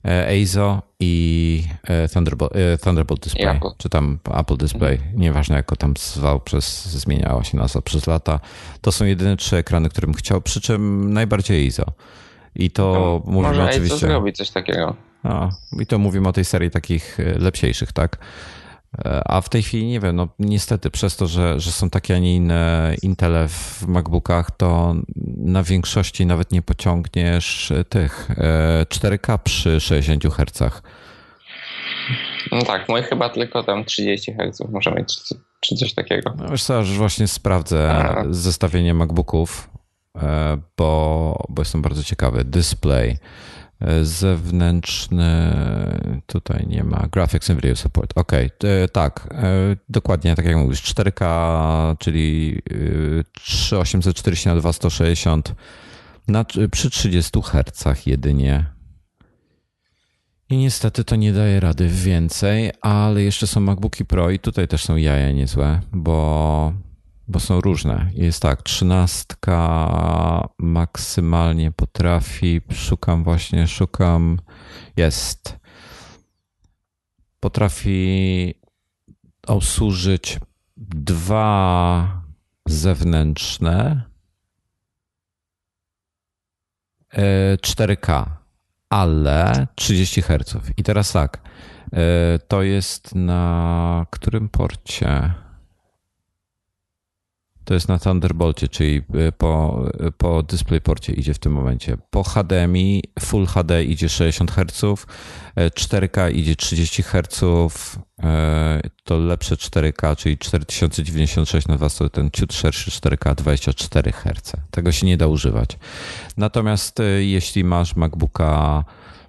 [0.04, 5.94] EIZO i e, Thunderbolt, e, Thunderbolt Display, czy tam Apple Display, nieważne jak go tam
[5.98, 8.40] zwał, przez, zmieniała się nazwa przez lata.
[8.80, 11.84] To są jedyne trzy ekrany, którym chciał, przy czym najbardziej EIZO.
[12.54, 13.94] I to no, mówimy może oczywiście...
[13.94, 14.96] Może zrobić coś takiego.
[15.24, 18.18] No, I to mówimy o tej serii takich lepsiejszych, tak?
[19.24, 22.18] A w tej chwili nie wiem, no niestety przez to, że, że są takie, a
[22.18, 24.94] nie inne Intele w MacBookach, to
[25.36, 28.28] na większości nawet nie pociągniesz tych
[28.88, 30.82] 4K e, przy 60 Hz.
[32.52, 35.14] No tak, mój chyba tylko tam 30 Hz może mieć,
[35.60, 36.34] czy coś takiego.
[36.36, 38.24] No wiesz co, już właśnie sprawdzę a.
[38.30, 39.70] zestawienie MacBooków,
[40.22, 42.44] e, bo, bo jestem bardzo ciekawy.
[42.44, 43.18] Display
[44.02, 45.52] zewnętrzny,
[46.26, 48.12] tutaj nie ma, Graphics and Video Support.
[48.16, 48.32] Ok,
[48.92, 52.62] tak, e, dokładnie tak jak mówisz, 4K, czyli
[53.32, 55.54] 3840 na 2160
[56.28, 58.66] na, przy 30 Hz jedynie.
[60.50, 64.84] I niestety to nie daje rady więcej, ale jeszcze są MacBooki Pro i tutaj też
[64.84, 66.72] są jaja niezłe, bo
[67.28, 68.10] bo są różne.
[68.14, 74.38] Jest tak, trzynastka maksymalnie potrafi, szukam właśnie, szukam,
[74.96, 75.58] jest.
[77.40, 78.54] Potrafi
[79.46, 80.38] obsłużyć
[80.76, 82.22] dwa
[82.66, 84.02] zewnętrzne
[87.62, 88.26] 4K, e,
[88.90, 90.56] ale 30 Hz.
[90.76, 91.40] I teraz tak,
[91.92, 95.43] e, to jest na którym porcie?
[97.64, 99.82] To jest na Thunderbolcie, czyli y, po,
[100.18, 101.96] po DisplayPorcie idzie w tym momencie.
[102.10, 105.06] Po HDMI Full HD idzie 60 Hz,
[105.56, 107.40] 4K idzie 30 Hz,
[109.04, 114.52] to lepsze 4K, czyli 4096 na 2 to ten ciut szerszy 4K 24 Hz.
[114.70, 115.78] Tego się nie da używać.
[116.36, 118.84] Natomiast jeśli masz MacBooka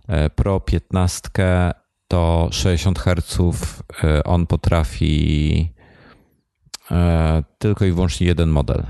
[0.08, 1.30] e, Pro 15,
[2.08, 3.38] to 60 Hz
[4.26, 5.75] on potrafi E,
[7.58, 8.84] tylko i wyłącznie jeden model.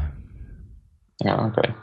[1.21, 1.47] okej.
[1.51, 1.73] Okay.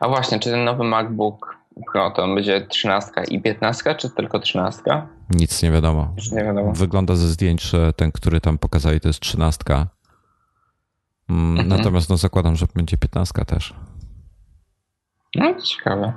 [0.00, 1.58] A właśnie, czy ten nowy MacBook
[1.92, 4.82] Pro to będzie 13 i 15, czy tylko 13?
[5.30, 6.14] Nic nie wiadomo.
[6.32, 6.72] nie wiadomo.
[6.72, 9.64] Wygląda ze zdjęć, że ten, który tam pokazali, to jest 13.
[11.28, 11.68] Mm, mhm.
[11.68, 13.74] Natomiast no, zakładam, że będzie 15 też.
[15.34, 16.12] No, ciekawe.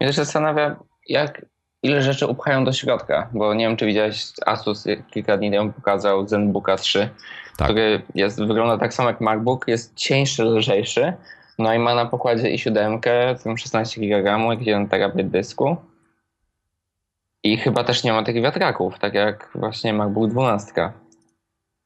[0.00, 0.76] Mnie też zastanawia,
[1.08, 1.46] jak,
[1.82, 6.28] ile rzeczy upchają do środka, bo nie wiem, czy widziałeś, Asus kilka dni temu pokazał
[6.28, 7.10] ZenBooka 3
[7.56, 7.66] tak.
[7.66, 11.12] który jest, wygląda tak samo jak MacBook, jest cieńszy, lżejszy,
[11.58, 13.00] no i ma na pokładzie i 7,
[13.56, 15.76] 16 GB, jakiś 1 terabit dysku.
[17.42, 20.92] I chyba też nie ma takich wiatraków, tak jak właśnie MacBook 12.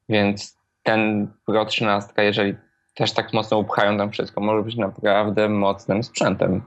[0.09, 2.55] Więc ten Pro 13, jeżeli
[2.95, 6.61] też tak mocno upchają tam wszystko, może być naprawdę mocnym sprzętem.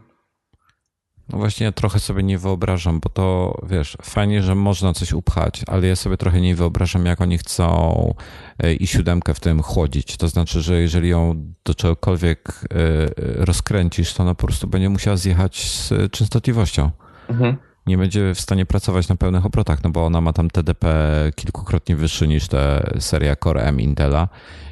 [1.28, 5.62] No właśnie ja trochę sobie nie wyobrażam, bo to wiesz, fajnie, że można coś upchać,
[5.66, 8.14] ale ja sobie trochę nie wyobrażam, jak oni chcą
[8.58, 10.16] e, i siódemkę w tym chłodzić.
[10.16, 15.16] To znaczy, że jeżeli ją do czegokolwiek e, rozkręcisz, to ona po prostu będzie musiała
[15.16, 16.90] zjechać z częstotliwością.
[17.28, 17.56] Mhm.
[17.86, 20.86] Nie będzie w stanie pracować na pełnych obrotach, no bo ona ma tam TDP
[21.34, 24.28] kilkukrotnie wyższy niż ta seria Core M Intela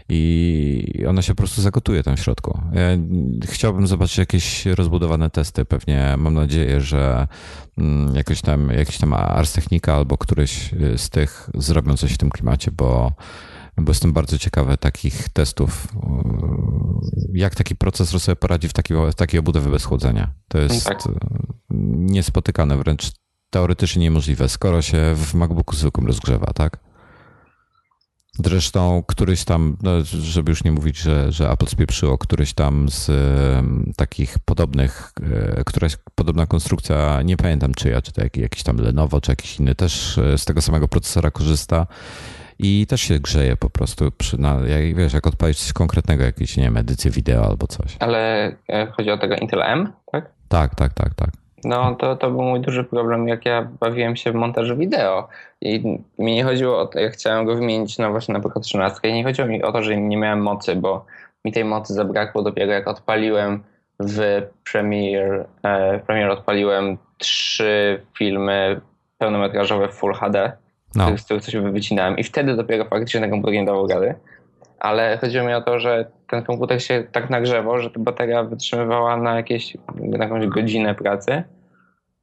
[0.08, 2.60] i ona się po prostu zagotuje tam w środku.
[3.44, 5.64] Chciałbym zobaczyć jakieś rozbudowane testy.
[5.64, 7.26] Pewnie mam nadzieję, że
[7.78, 12.18] mm, jakoś tam, jakiś tam Ars Technica albo któryś y, z tych zrobią coś w
[12.18, 13.12] tym klimacie, bo,
[13.76, 15.84] bo jestem bardzo ciekawy takich testów.
[15.84, 20.32] Y, jak taki procesor sobie poradzi w takiej, w takiej obudowie bez chłodzenia.
[20.48, 21.06] To jest tak.
[21.06, 21.10] Y,
[21.70, 23.12] niespotykane, wręcz
[23.50, 26.78] teoretycznie niemożliwe, skoro się w MacBooku zwykłym rozgrzewa, tak?
[28.44, 33.10] Zresztą któryś tam, no, żeby już nie mówić, że, że Apple spieprzyło, któryś tam z
[33.96, 39.32] takich podobnych, e, któraś podobna konstrukcja, nie pamiętam czyja, czy to jakiś tam Lenovo, czy
[39.32, 41.86] jakiś inny, też e, z tego samego procesora korzysta
[42.62, 46.56] i też się grzeje po prostu, przy, na, jak, wiesz, jak odpalić coś konkretnego, jakieś,
[46.56, 47.96] nie wiem, edycję wideo albo coś.
[48.00, 50.30] Ale e, chodzi o tego Intel M, tak?
[50.48, 51.30] Tak, tak, tak, tak.
[51.64, 55.28] No to, to był mój duży problem, jak ja bawiłem się w montażu wideo.
[55.60, 59.08] I mi nie chodziło o to, ja chciałem go wymienić na właśnie na przykład 13
[59.08, 61.04] i nie chodziło mi o to, że nie miałem mocy, bo
[61.44, 63.62] mi tej mocy zabrakło dopiero jak odpaliłem
[64.00, 68.80] w Premiere, e, Premiere odpaliłem trzy filmy
[69.18, 70.52] pełnometrażowe w Full HD,
[70.94, 71.18] no.
[71.18, 74.14] z których coś wycinałem i wtedy dopiero faktycznie ten komputer nie dawał rady.
[74.78, 79.16] Ale chodziło mi o to, że ten komputer się tak nagrzewał, że ta bateria wytrzymywała
[79.16, 81.42] na, jakieś, na jakąś godzinę pracy.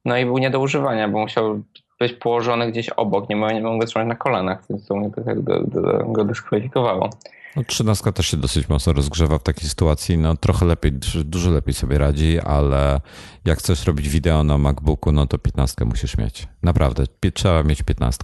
[0.04, 1.62] No i był nie do używania, bo musiał
[2.00, 3.28] być położony gdzieś obok.
[3.28, 6.04] Nie mogłem, nie mogłem go trzymać na kolanach, więc to mnie to tak go, go,
[6.08, 7.10] go dyskwalifikowało.
[7.56, 10.18] No, 13 też się dosyć mocno rozgrzewa w takiej sytuacji.
[10.18, 10.92] No, trochę lepiej,
[11.24, 13.00] dużo lepiej sobie radzi, ale
[13.44, 16.48] jak chcesz robić wideo na MacBooku, no to 15 musisz mieć.
[16.62, 17.04] Naprawdę,
[17.34, 18.22] trzeba mieć 15.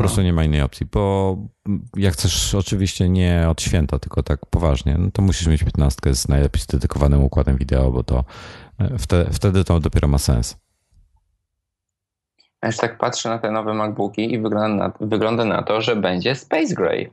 [0.00, 0.24] Po prostu no.
[0.24, 1.36] nie ma innej opcji, bo
[1.96, 6.28] jak chcesz oczywiście nie od święta, tylko tak poważnie, no to musisz mieć 15 z
[6.28, 8.24] najlepiej zdedykowanym układem wideo, bo to
[8.78, 10.56] e, wtedy, wtedy to dopiero ma sens.
[12.62, 15.96] Ja już tak patrzę na te nowe MacBooki i wygląda na, wygląda na to, że
[15.96, 17.10] będzie Space Gray.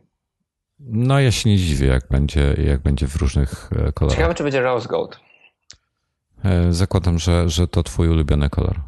[0.79, 4.17] No ja się nie dziwię, jak będzie, jak będzie w różnych e, kolorach.
[4.17, 5.19] Ciekawe, czy będzie Rose Gold.
[6.43, 8.86] E, zakładam, że, że to twój ulubiony kolor.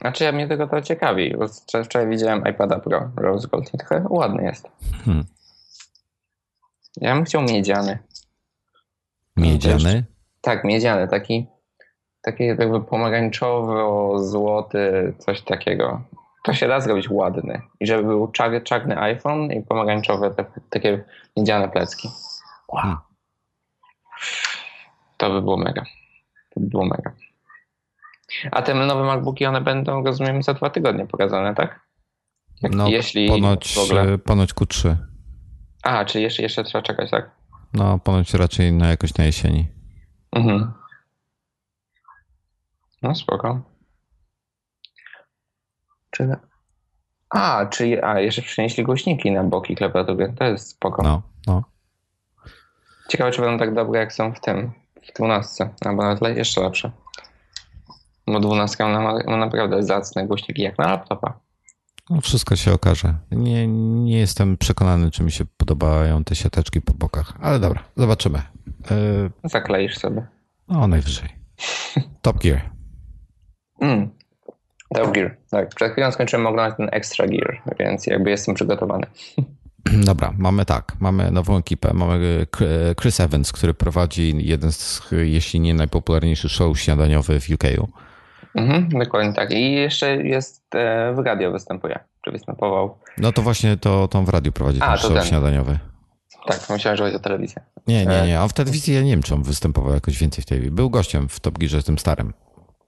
[0.00, 1.46] Znaczy, ja mnie tego to ciekawi, bo
[1.84, 4.68] wczoraj widziałem iPada Pro Rose Gold i trochę ładny jest.
[5.04, 5.24] Hmm.
[6.96, 7.98] Ja bym chciał miedziany.
[9.36, 10.04] Miedziany?
[10.40, 11.46] tak, miedziany, taki,
[12.22, 16.02] taki jakby pomarańczowo-złoty, coś takiego.
[16.44, 17.60] To się da zrobić ładny.
[17.80, 21.04] I żeby był czarny, czarny iPhone i pomarańczowe, te, takie
[21.36, 22.08] miedziane plecki.
[22.68, 22.96] Wow.
[25.16, 25.84] To by było mega.
[26.50, 27.12] To by było mega.
[28.50, 31.88] A te nowe MacBooki, one będą, rozumiem, za dwa tygodnie pokazane, tak?
[32.62, 34.18] Jak, no, jeśli ponoć, w ogóle...
[34.18, 34.96] ponoć Q3.
[35.82, 37.30] A, czy jeszcze, jeszcze trzeba czekać, tak?
[37.72, 39.68] No, ponoć raczej na jakoś na jesieni.
[40.32, 40.72] Mhm.
[43.02, 43.60] No spoko.
[46.10, 46.36] Czy...
[47.30, 50.34] A, czy a, jeszcze przynieśli głośniki na boki klawiatury.
[50.38, 51.02] To jest spoko.
[51.02, 51.64] No, no.
[53.08, 55.70] Ciekawe, czy będą tak dobre, jak są w tym, w 12.
[55.84, 56.90] Albo nawet jeszcze lepsze.
[58.32, 61.40] Bo 12 ma, ma naprawdę zacne głośniki, jak na laptopa.
[62.10, 63.14] No, wszystko się okaże.
[63.30, 68.42] Nie, nie jestem przekonany, czy mi się podobają te siateczki po bokach, ale dobra, zobaczymy.
[68.90, 70.26] Yy, Zakleisz sobie.
[70.68, 71.28] no, najwyżej.
[72.22, 72.60] Top Gear.
[73.80, 74.10] Mm.
[74.94, 75.36] Top Gear.
[75.50, 79.06] Tak, przed chwilą skończyłem oglądać ten Extra Gear, więc jakby jestem przygotowany.
[80.10, 82.46] Dobra, mamy tak, mamy nową ekipę, mamy
[83.00, 87.64] Chris Evans, który prowadzi jeden z, jeśli nie najpopularniejszy show śniadaniowy w UK.
[88.58, 89.50] Mhm, dokładnie tak.
[89.52, 92.98] I jeszcze jest e, w radio występuje, czy występował.
[93.18, 95.24] No to właśnie to, to w radiu prowadzi A, show ten.
[95.24, 95.78] śniadaniowy.
[96.46, 97.62] Tak, myślałem, że chodzi o telewizję.
[97.86, 98.40] Nie, nie, nie.
[98.40, 100.74] A w telewizji ja nie wiem, czy on występował jakoś więcej w telewizji.
[100.74, 102.32] Był gościem w Top Gearze tym starym.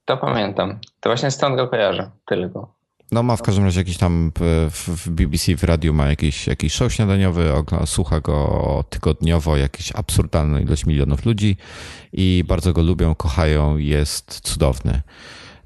[0.04, 0.78] To pamiętam.
[1.00, 2.10] To właśnie stąd go kojarzę.
[2.26, 2.74] Tylko.
[3.12, 6.72] No ma w każdym razie jakiś tam w, w BBC w radiu ma jakiś, jakiś
[6.72, 7.52] show śniadaniowy,
[7.86, 11.56] słucha go tygodniowo jakieś absurdalną ilość milionów ludzi
[12.12, 15.00] i bardzo go lubią, kochają, jest cudowny.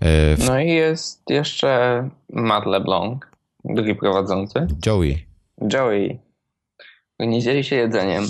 [0.01, 3.23] E, w- No i jest jeszcze Matt LeBlanc,
[3.65, 4.67] drugi prowadzący.
[4.87, 5.27] Joey.
[5.73, 6.19] Joey.
[7.19, 8.25] Nie dzieli się jedzeniem,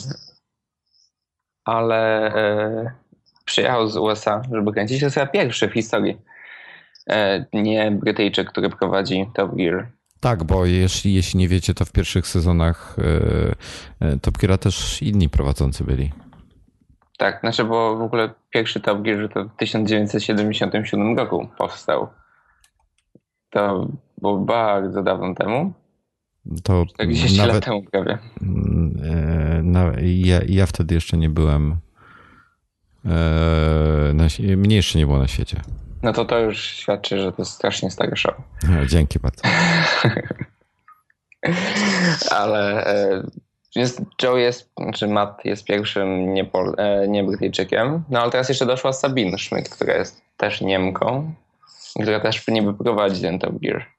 [1.65, 2.91] ale e,
[3.45, 5.01] przyjechał z USA, żeby kręcić.
[5.01, 6.19] To jest chyba pierwszy w historii.
[7.11, 9.89] E, nie Brytyjczyk, który prowadzi Top Gear.
[10.21, 12.97] Tak, bo jeśli, jeśli nie wiecie, to w pierwszych sezonach
[14.01, 16.13] e, e, Top Geara też inni prowadzący byli.
[17.19, 22.09] Tak, znaczy, bo w ogóle pierwszy Top Gear to w 1977 roku powstał.
[23.51, 25.73] To było bardzo dawno temu.
[26.63, 28.19] To 40 nawet, lat temu prawie.
[29.63, 31.77] Na, ja, ja wtedy jeszcze nie byłem.
[33.07, 34.25] E, na,
[34.57, 35.61] mnie jeszcze nie było na świecie.
[36.03, 38.35] No to to już świadczy, że to strasznie stary show.
[38.69, 39.43] E, Dzięki bardzo.
[42.31, 43.23] Ale e,
[43.77, 48.03] jest, Joe jest, czy Matt jest pierwszym nie, Pol, e, nie.
[48.11, 51.35] No ale teraz jeszcze doszła Sabine Schmidt, która jest też Niemką,
[52.03, 53.94] która też niby prowadzi ten Top Gear.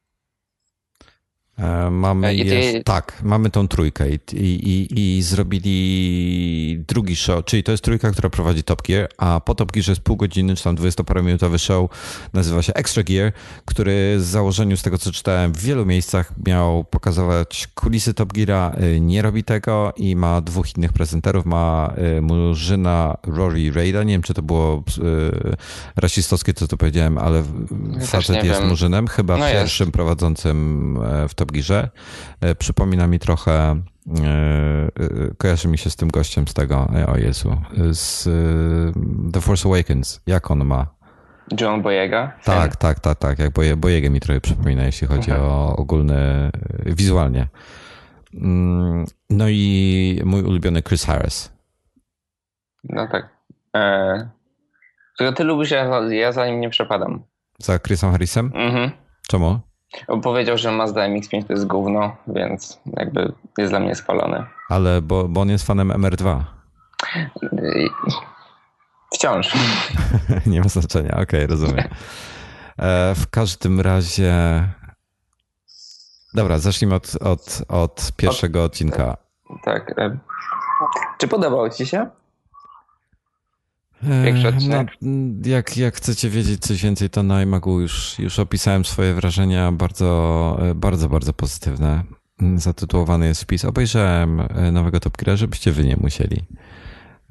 [1.59, 7.63] E, Mamy E, jest, tak, mamy tą trójkę i, i, i, zrobili drugi show, czyli
[7.63, 10.63] to jest trójka, która prowadzi Top Gear, a po Top Gearze jest pół godziny, czy
[10.63, 11.89] tam 20-parominutowy show,
[12.33, 13.31] nazywa się Extra Gear,
[13.65, 18.75] który z założeniu, z tego co czytałem, w wielu miejscach miał pokazywać kulisy Top Geara,
[18.95, 24.13] y, nie robi tego i ma dwóch innych prezenterów, ma y, Murzyna Rory Raida, nie
[24.13, 25.55] wiem czy to było y,
[25.95, 27.43] rasistowskie, co to powiedziałem, ale
[28.05, 28.69] facet jest wiem.
[28.69, 29.59] Murzynem, chyba No jest.
[29.59, 31.89] pierwszym prowadzącym e, w Top Gearze.
[32.41, 33.81] E, Przypomina mi trochę, e,
[34.23, 34.89] e,
[35.37, 37.57] kojarzy mi się z tym gościem z tego, o Jezu,
[37.91, 38.23] z
[39.33, 40.21] The Force Awakens.
[40.27, 40.95] Jak on ma?
[41.61, 42.31] John Boyega.
[42.43, 43.39] Tak, tak, tak, tak.
[43.39, 45.49] Jak Bojegę mi trochę przypomina, jeśli chodzi Mhm.
[45.49, 46.51] o ogólny,
[46.85, 47.47] wizualnie.
[48.33, 51.51] Mm, No i mój ulubiony Chris Harris.
[52.83, 53.29] No tak.
[55.15, 57.23] Którego ty lubisz, ja, ja za nim nie przepadam.
[57.59, 58.51] Za Chrisem Harrisem?
[58.55, 58.91] Mhm.
[59.27, 59.59] Czemu?
[60.07, 64.43] Bo Powiedział, że Mazda MX-5 to jest gówno, więc jakby jest dla mnie spalony.
[64.69, 66.39] Ale bo, bo on jest fanem MR2.
[67.51, 67.89] I-
[69.13, 69.53] Wciąż.
[70.45, 71.87] Nie ma znaczenia, okej, rozumiem.
[72.77, 74.33] E, w każdym razie.
[76.33, 79.17] Dobra, zacznijmy od, od, od pierwszego odcinka.
[79.63, 79.99] Tak.
[79.99, 80.17] e,
[81.17, 82.09] Czy podobał ci się?
[84.03, 84.85] E, Pierwszy no,
[85.45, 90.57] jak, jak chcecie wiedzieć coś więcej, to na iMagu już, już opisałem swoje wrażenia bardzo,
[90.61, 92.03] e, bardzo, bardzo pozytywne.
[92.55, 93.65] Zatytułowany jest wpis.
[93.65, 96.43] Obejrzałem e, nowego Top żebyście wy nie musieli.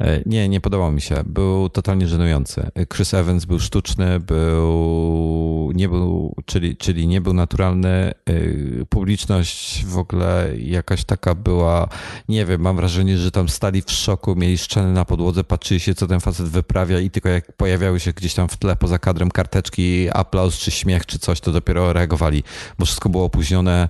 [0.00, 1.22] E, Nie, nie podobał mi się.
[1.26, 2.70] Był totalnie żenujący.
[2.94, 8.12] Chris Evans był sztuczny, był, nie był, czyli, czyli nie był naturalny.
[8.30, 11.88] Y, Publiczność w ogóle jakaś taka była,
[12.28, 15.94] nie wiem, mam wrażenie, że tam stali w szoku, mieli szczeny na podłodze, patrzyli się,
[15.94, 19.30] co ten facet wyprawia i tylko jak pojawiały się gdzieś tam w tle poza kadrem
[19.30, 22.42] karteczki, aplauz czy śmiech czy coś, to dopiero reagowali,
[22.78, 23.88] bo wszystko było opóźnione.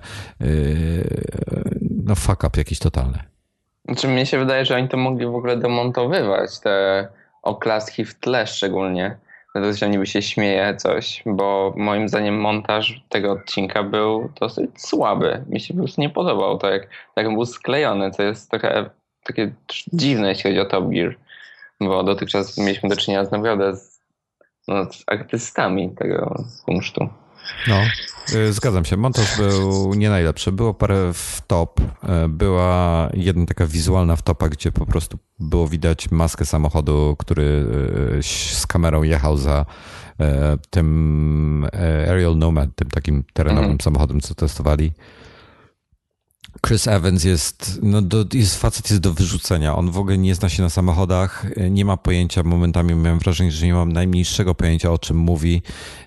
[1.81, 3.34] No fuck up jakiś totalny.
[3.85, 7.07] Znaczy mnie się wydaje, że oni to mogli w ogóle demontowywać, te
[7.43, 9.17] oklaski w tle szczególnie.
[9.53, 15.43] To, że niby się śmieje coś, bo moim zdaniem montaż tego odcinka był dosyć słaby.
[15.49, 18.11] Mi się po prostu nie podobał to, jak, tak był sklejony.
[18.11, 18.89] To jest trochę
[19.23, 19.53] takie
[19.93, 21.15] dziwne, jeśli chodzi o Top Gear,
[21.79, 23.99] bo dotychczas mieliśmy do czynienia z naprawdę z,
[24.67, 27.09] no, z artystami tego kunsztu.
[27.67, 27.75] No.
[28.33, 30.51] Y, zgadzam się, montaż był nie najlepszy.
[30.51, 31.79] Było parę w top.
[31.79, 37.67] Y, była jedna taka wizualna wtopa, gdzie po prostu było widać maskę samochodu, który
[38.17, 39.65] y, z kamerą jechał za
[40.69, 41.67] tym
[42.07, 43.83] Aerial Nomad, tym takim terenowym -hmm.
[43.83, 44.91] samochodem, co testowali.
[46.67, 49.75] Chris Evans jest, no do, jest facet jest do wyrzucenia.
[49.75, 52.43] On w ogóle nie zna się na samochodach, nie ma pojęcia.
[52.43, 55.61] Momentami miałem wrażenie, że nie mam najmniejszego pojęcia o czym mówi.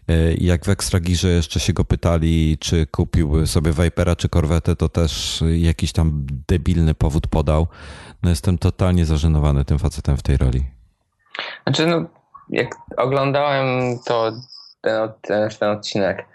[0.09, 4.89] E, jak w Ekstragirze jeszcze się go pytali, czy kupił sobie Vipera czy Corvette, to
[4.89, 7.67] też jakiś tam debilny powód podał.
[8.23, 10.65] No jestem totalnie zażenowany tym facetem w tej roli.
[11.67, 12.05] Znaczy, no,
[12.51, 14.33] jak oglądałem to
[14.81, 16.27] ten, ten, ten odcinek,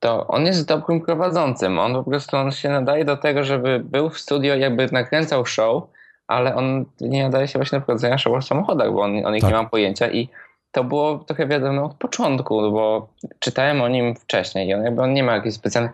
[0.00, 1.78] to on jest dobrym prowadzącym.
[1.78, 5.82] On po prostu on się nadaje do tego, żeby był w studio, jakby nakręcał show,
[6.26, 9.42] ale on nie nadaje się właśnie do prowadzenia show o samochodach, bo on, on ich
[9.42, 9.50] tak.
[9.50, 10.28] nie ma pojęcia i
[10.72, 15.12] to było trochę wiadomo od początku, bo czytałem o nim wcześniej i on, jakby on
[15.12, 15.92] nie ma jakiejś specjalnej...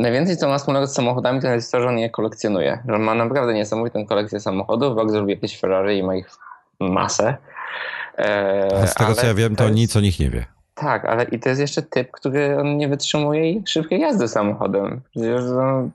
[0.00, 2.82] Najwięcej co ma wspólnego z samochodami to jest to, że on je kolekcjonuje.
[2.88, 6.30] Że on ma naprawdę niesamowitą kolekcję samochodów, Vox zrobił jakieś Ferrari i ma ich
[6.80, 7.36] masę.
[8.18, 9.76] Eee, z tego co ja wiem, to, to jest...
[9.76, 10.59] nic o nich nie wie.
[10.74, 15.00] Tak, ale i to jest jeszcze typ, który on nie wytrzymuje szybkiej jazdy samochodem.
[15.10, 15.90] Przecież no,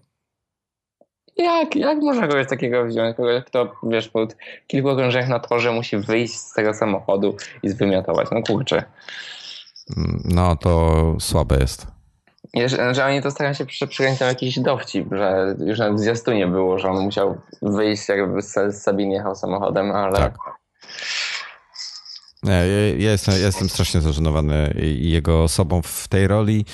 [1.37, 3.17] jak, jak można kogoś takiego wziąć?
[3.17, 4.27] Kogoś, kto wiesz, po
[4.67, 8.27] kilku okrążeniach na torze musi wyjść z tego samochodu i zwymiotować.
[8.31, 8.83] No kurczę.
[10.25, 11.87] No to słabe jest.
[12.65, 16.47] Że, że oni to starają się przykręcić tam jakiś dowcip, że już nawet w zwiastunie
[16.47, 20.17] było, że on musiał wyjść jakby z Sabin jechał samochodem, ale...
[20.17, 20.37] Tak.
[22.45, 22.63] Nie,
[22.97, 26.65] ja, jestem, ja jestem strasznie zażenowany jego osobą w tej roli.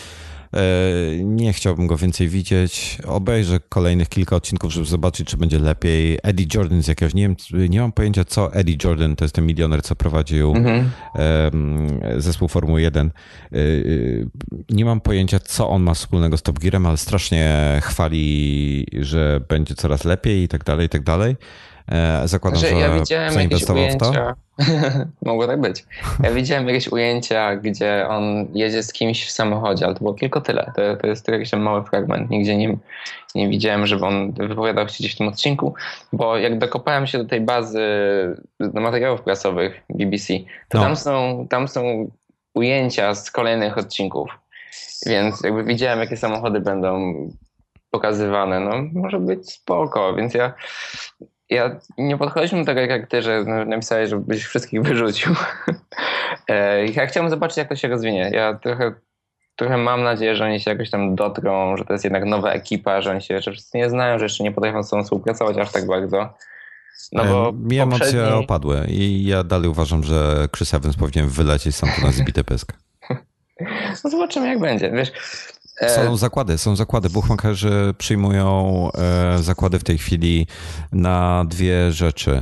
[0.54, 2.98] E, nie chciałbym go więcej widzieć.
[3.08, 6.20] Obejrzę kolejnych kilka odcinków, żeby zobaczyć, czy będzie lepiej.
[6.24, 7.36] Eddie Jordan z jakiegoś, nie wiem,
[7.70, 10.90] nie mam pojęcia, co Eddie Jordan, to jest ten milioner, co prowadził mhm.
[12.18, 13.12] zespół Formuły 1.
[13.52, 13.58] E,
[14.70, 19.76] nie mam pojęcia, co on ma wspólnego z Top Gearem, ale strasznie chwali, że będzie
[19.76, 21.36] coraz lepiej i tak dalej, i tak dalej.
[21.88, 24.14] E, zakładam, znaczy, że ja widziałem zainwestował w to.
[25.26, 25.86] Mogło tak być.
[26.24, 30.42] Ja widziałem jakieś ujęcia, gdzie on jedzie z kimś w samochodzie, ale to było tylko
[30.42, 30.72] tyle.
[30.76, 32.30] To, to jest jakiś mały fragment.
[32.30, 32.78] Nigdzie nie,
[33.36, 35.74] nie widziałem, żeby on wypowiadał się gdzieś w tym odcinku,
[36.14, 37.82] bo jak dokopałem się do tej bazy
[38.60, 40.34] do materiałów prasowych BBC,
[40.70, 40.84] to no.
[40.84, 42.12] tam, są, tam są
[42.54, 44.30] ujęcia z kolejnych odcinków.
[45.06, 47.14] Więc jakby widziałem, jakie samochody będą
[47.92, 48.60] pokazywane.
[48.60, 50.54] No, może być spoko, więc ja
[51.52, 55.36] ja nie podchodziliśmy do tego jak ty, że napisałeś, żebyś wszystkich wyrzucił.
[56.48, 58.32] E, ja chciałem zobaczyć, jak to się rozwinie.
[58.34, 58.94] Ja trochę,
[59.56, 63.02] trochę mam nadzieję, że oni się jakoś tam dotrą, że to jest jednak nowa ekipa,
[63.02, 65.72] że oni się jeszcze wszyscy nie znają, że jeszcze nie potrafią z sobą współpracować aż
[65.72, 66.34] tak bardzo.
[67.12, 68.20] No bo Mi poprzedni...
[68.20, 72.74] emocje opadły i ja dalej uważam, że Chris Evans powinien wylecieć sam na zbite pysk.
[74.04, 74.92] No zobaczymy, jak będzie.
[74.92, 75.12] Wiesz,
[75.88, 77.10] są e, zakłady, są zakłady.
[77.10, 80.48] Buchmacherzy przyjmują e, zakłady w tej chwili
[80.92, 82.42] na dwie rzeczy.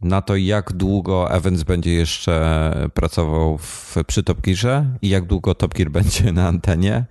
[0.00, 5.54] Na to, jak długo Evans będzie jeszcze pracował w, przy Top Gearze i jak długo
[5.54, 7.04] Top Gear będzie na antenie.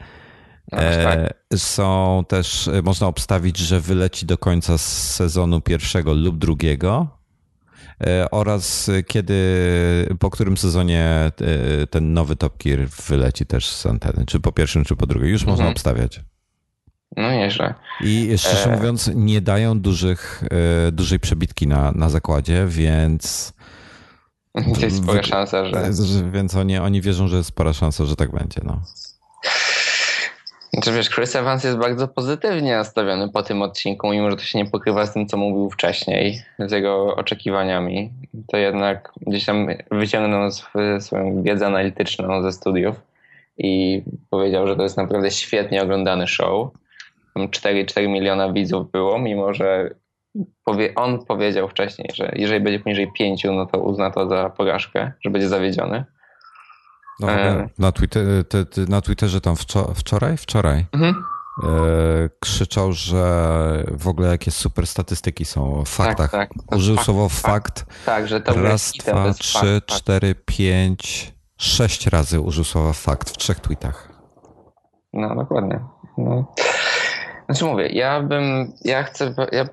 [0.71, 1.33] No, tak.
[1.57, 7.14] Są też, można obstawić, że wyleci do końca sezonu pierwszego lub drugiego.
[8.03, 9.35] E, oraz kiedy,
[10.19, 11.31] po którym sezonie e,
[11.87, 15.29] ten nowy Top Gear wyleci też z anteny, czy po pierwszym, czy po drugim.
[15.29, 15.57] Już mhm.
[15.57, 16.21] można obstawiać.
[17.17, 17.73] No nieźle.
[18.01, 18.75] I szczerze e...
[18.75, 20.43] mówiąc, nie dają dużych,
[20.87, 23.53] e, dużej przebitki na, na zakładzie, więc.
[24.79, 25.91] Jest spora szansa, że.
[26.31, 28.61] Więc oni, oni wierzą, że jest spora szansa, że tak będzie.
[28.63, 28.81] No.
[30.75, 34.59] Znaczy wiesz, Chris Evans jest bardzo pozytywnie nastawiony po tym odcinku, mimo że to się
[34.59, 38.11] nie pokrywa z tym, co mówił wcześniej, z jego oczekiwaniami.
[38.47, 40.51] To jednak gdzieś tam wyciągnął
[40.99, 43.01] swoją wiedzę analityczną ze studiów
[43.57, 46.69] i powiedział, że to jest naprawdę świetnie oglądany show.
[47.51, 49.89] 4, 4 miliona widzów było, mimo że
[50.65, 55.11] powie, on powiedział wcześniej, że jeżeli będzie poniżej 5, no to uzna to za porażkę,
[55.21, 56.05] że będzie zawiedziony.
[57.19, 57.69] No, e...
[57.79, 59.55] na, Twitter, te, te, na Twitterze tam
[59.95, 60.37] wczoraj?
[60.37, 60.85] Wczoraj.
[60.91, 61.23] Mhm.
[61.63, 61.67] E,
[62.39, 66.31] krzyczał, że w ogóle jakie super statystyki są w tak, faktach.
[66.31, 66.77] Tak, tak.
[66.77, 67.79] Użył fakt, słowo fakt.
[67.79, 68.05] fakt.
[68.05, 73.37] Tak, że to Raz, dwa, trzy, fakt, cztery, pięć, sześć razy użył słowa fakt w
[73.37, 74.09] trzech tweetach.
[75.13, 75.79] No, dokładnie.
[76.17, 76.53] No.
[77.45, 79.65] Znaczy mówię, ja bym, ja chcę, ja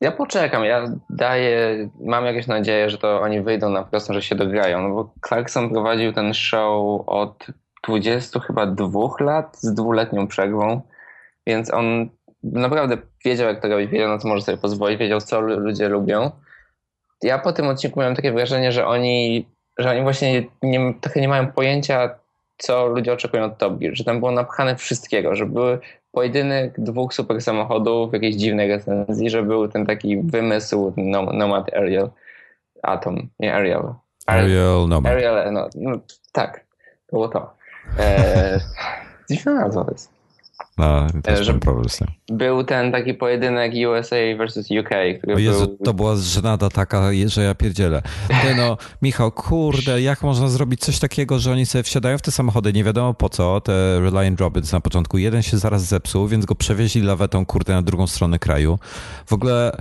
[0.00, 4.34] ja poczekam, ja daję, mam jakieś nadzieję, że to oni wyjdą na prostą, że się
[4.34, 7.46] dograją, no bo Clarkson prowadził ten show od
[7.88, 10.80] 20 chyba dwóch lat z dwuletnią przerwą,
[11.46, 12.08] więc on
[12.42, 16.30] naprawdę wiedział jak to robić, wiedział na co może sobie pozwolić, wiedział co ludzie lubią.
[17.22, 21.28] Ja po tym odcinku miałem takie wrażenie, że oni, że oni właśnie nie, trochę nie
[21.28, 22.10] mają pojęcia
[22.58, 25.78] co ludzie oczekują od Top Gear, że tam było napchane wszystkiego, że były
[26.14, 30.92] pojedynek dwóch super samochodów w jakiejś dziwnej recenzji, że był ten taki wymysł
[31.32, 32.10] Nomad Ariel,
[32.82, 33.94] Atom, nie Ariel.
[34.26, 35.12] Ariel Nomad.
[35.12, 35.98] Ariel, no, no
[36.32, 36.64] tak,
[37.06, 37.54] to było to.
[37.98, 38.60] Eee,
[39.30, 40.13] dziwna nazwa jest.
[40.78, 42.08] No, też że problem z tym.
[42.28, 45.78] Był ten taki pojedynek USA versus UK, który o Jezu, był...
[45.84, 48.02] to była żenada taka, że ja pierdzielę.
[48.28, 52.30] Ty no, Michał, kurde, jak można zrobić coś takiego, że oni sobie wsiadają w te
[52.30, 56.44] samochody, nie wiadomo po co, te Reliant Robins na początku, jeden się zaraz zepsuł, więc
[56.44, 58.78] go przewieźli lawetą, kurde, na drugą stronę kraju.
[59.26, 59.76] W ogóle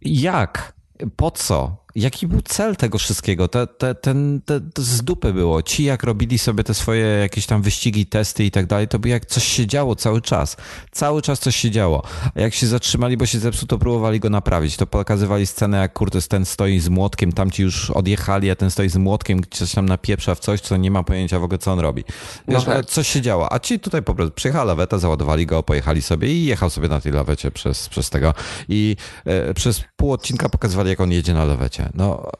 [0.00, 0.72] jak?
[1.16, 1.83] Po co?
[1.94, 3.48] Jaki był cel tego wszystkiego?
[3.48, 5.62] Te, te, ten, te, z dupy było.
[5.62, 9.08] Ci jak robili sobie te swoje jakieś tam wyścigi, testy i tak dalej, to by
[9.08, 10.56] jak coś się działo cały czas.
[10.90, 12.02] Cały czas coś się działo.
[12.34, 14.76] A jak się zatrzymali, bo się zepsuł, to próbowali go naprawić.
[14.76, 18.88] To pokazywali scenę, jak kurde, ten stoi z młotkiem, tamci już odjechali, a ten stoi
[18.88, 21.80] z młotkiem, coś tam napieprza w coś, co nie ma pojęcia w ogóle, co on
[21.80, 22.04] robi.
[22.48, 22.86] Wiesz, no tak.
[22.86, 23.52] Coś się działo.
[23.52, 27.00] A ci tutaj po prostu przyjechała laweta, załadowali go, pojechali sobie i jechał sobie na
[27.00, 28.34] tej lawecie przez, przez tego.
[28.68, 31.83] I e, przez pół odcinka pokazywali, jak on jedzie na lawecie.
[31.94, 32.30] No,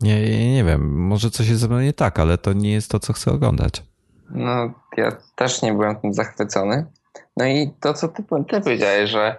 [0.00, 2.98] nie, nie wiem, może coś jest ze mną nie tak, ale to nie jest to,
[3.00, 3.82] co chcę oglądać.
[4.30, 6.86] No, ja też nie byłem tym zachwycony.
[7.36, 9.36] No i to, co ty, ty powiedziałeś, że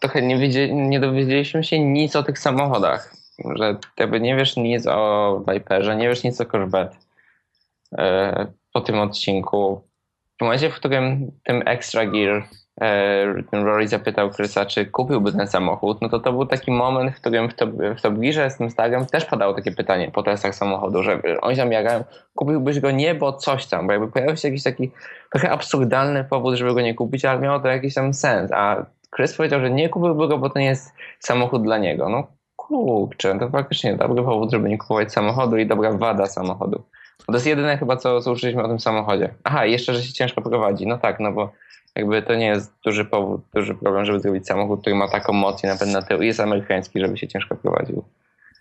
[0.00, 3.14] trochę nie, nie dowiedzieliśmy się nic o tych samochodach.
[3.54, 6.96] Że jakby nie wiesz nic o Viperze, nie wiesz nic o Corvette
[7.98, 9.82] e, po tym odcinku.
[10.38, 12.48] W momencie, w którym tym Extra Gear
[13.52, 17.48] Rory zapytał Chrisa, czy kupiłby ten samochód, no to to był taki moment, w którym
[17.48, 18.00] w Top, w
[18.50, 22.04] z tym Starem też padało takie pytanie po testach samochodu, że oni zamiarają,
[22.34, 24.90] kupiłbyś go nie, bo coś tam, bo jakby pojawił się jakiś taki
[25.30, 29.36] trochę absurdalny powód, żeby go nie kupić, ale miało to jakiś tam sens, a Chris
[29.36, 32.08] powiedział, że nie kupiłby go, bo to nie jest samochód dla niego.
[32.08, 36.82] No kurczę, to faktycznie dobry powód, żeby nie kupować samochodu i dobra wada samochodu.
[37.26, 39.34] To jest jedyne chyba, co, uczyliśmy o tym samochodzie.
[39.44, 40.86] Aha, jeszcze, że się ciężko prowadzi.
[40.86, 41.52] No tak, no bo
[41.96, 45.64] jakby to nie jest duży powód, duży problem, żeby zrobić samochód, który ma taką moc
[45.64, 48.04] i napęd na tył i jest amerykański, żeby się ciężko prowadził.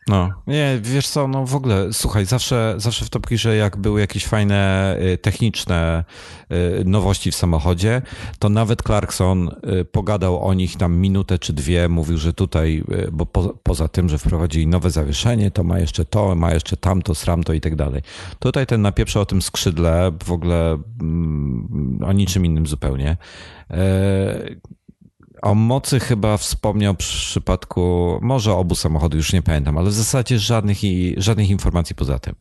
[0.08, 4.00] No, nie, wiesz co, no w ogóle, słuchaj, zawsze, zawsze w Top Gearze, jak były
[4.00, 6.04] jakieś fajne y, techniczne
[6.52, 8.02] y, nowości w samochodzie,
[8.40, 9.50] to nawet Clarkson
[9.82, 14.10] y, pogadał o nich tam minutę czy dwie, mówił, że tutaj, bo po, poza tym,
[14.10, 18.02] że wprowadzili nowe zawieszenie, to ma jeszcze to, ma jeszcze tamto, sramto i tak dalej.
[18.40, 23.18] Tutaj ten napieprza o tym skrzydle, w ogóle mm, o niczym innym zupełnie.
[25.42, 30.40] O mocy chyba wspomniał w przypadku, może obu samochodów, już nie pamiętam, ale w zasadzie
[30.40, 30.78] żadnych,
[31.18, 32.36] żadnych informacji poza tym.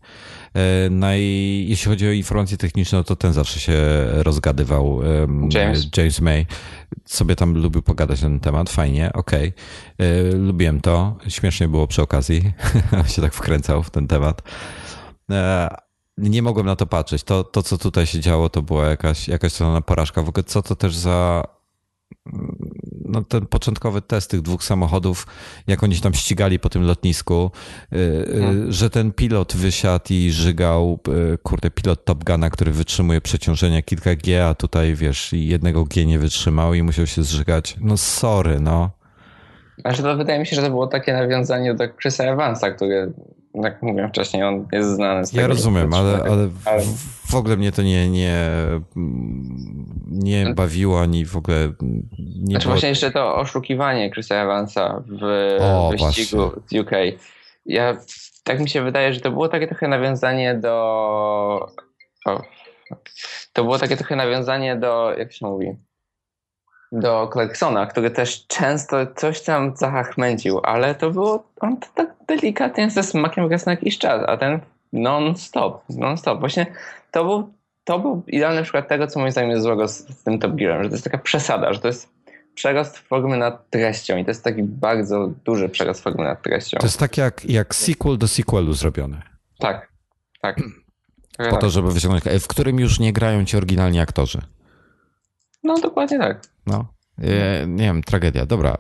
[0.91, 3.77] No i jeśli chodzi o informacje techniczne, to ten zawsze się
[4.13, 5.01] rozgadywał.
[5.53, 5.89] James.
[5.97, 6.47] James May
[7.05, 9.53] sobie tam lubił pogadać na ten temat, fajnie, okej.
[9.99, 10.39] Okay.
[10.39, 12.53] Lubiłem to, śmiesznie było przy okazji,
[13.15, 14.43] się tak wkręcał w ten temat.
[15.31, 15.69] E,
[16.19, 17.23] nie mogłem na to patrzeć.
[17.23, 19.53] To, to co tutaj się działo, to była jakaś, jakaś
[19.87, 20.23] porażka.
[20.23, 21.45] W ogóle co to też za
[23.11, 25.27] no, ten początkowy test tych dwóch samochodów,
[25.67, 27.51] jak oni się tam ścigali po tym lotnisku,
[27.93, 28.73] y, y, hmm.
[28.73, 30.99] że ten pilot wysiadł i żygał,
[31.35, 36.07] y, kurde, pilot Top Guna, który wytrzymuje przeciążenia kilka G, a tutaj, wiesz, jednego G
[36.07, 37.77] nie wytrzymał i musiał się zżygać.
[37.81, 38.91] No sorry, no.
[39.79, 43.13] Znaczy to wydaje mi się, że to było takie nawiązanie do Chrisa Evansa, który
[43.55, 45.43] jak mówiłem wcześniej, on jest znany z tego.
[45.43, 46.49] Ja rozumiem, ale, ale,
[47.31, 48.37] w ogóle mnie to nie, nie,
[50.07, 51.73] nie bawiło, ani w ogóle
[52.19, 52.75] nie Znaczy było...
[52.75, 55.23] właśnie jeszcze to oszukiwanie Chrisa Evansa w
[55.61, 56.63] o, wyścigu właśnie.
[56.67, 56.91] z UK.
[57.67, 57.97] Ja,
[58.45, 60.73] tak mi się wydaje, że to było takie trochę nawiązanie do...
[62.27, 62.43] O,
[63.53, 65.77] to było takie trochę nawiązanie do, jak się mówi,
[66.93, 72.91] do Clarksona, który też często coś tam zachachmęcił, ale to było, on to tak delikatnie
[72.91, 74.61] ze smakiem raz na jakiś czas, a ten
[74.93, 76.41] non-stop, non-stop.
[76.41, 76.67] Właśnie
[77.11, 77.53] to był,
[77.85, 80.83] to był idealny przykład tego, co moim zdaniem jest złego z, z tym Top Gearem,
[80.83, 82.09] że to jest taka przesada, że to jest
[82.55, 86.79] przerost formy nad treścią i to jest taki bardzo duży przerost formy nad treścią.
[86.79, 89.23] To jest tak jak, jak sequel do sequelu zrobiony.
[89.59, 89.93] Tak,
[90.43, 90.61] tak.
[91.51, 94.43] Po to, żeby wyciągnąć, w którym już nie grają ci oryginalni aktorzy.
[95.63, 96.43] No, dokładnie tak.
[96.67, 97.01] No.
[97.23, 98.47] E, nie wiem, tragedia.
[98.47, 98.71] Dobra.
[98.71, 98.75] E,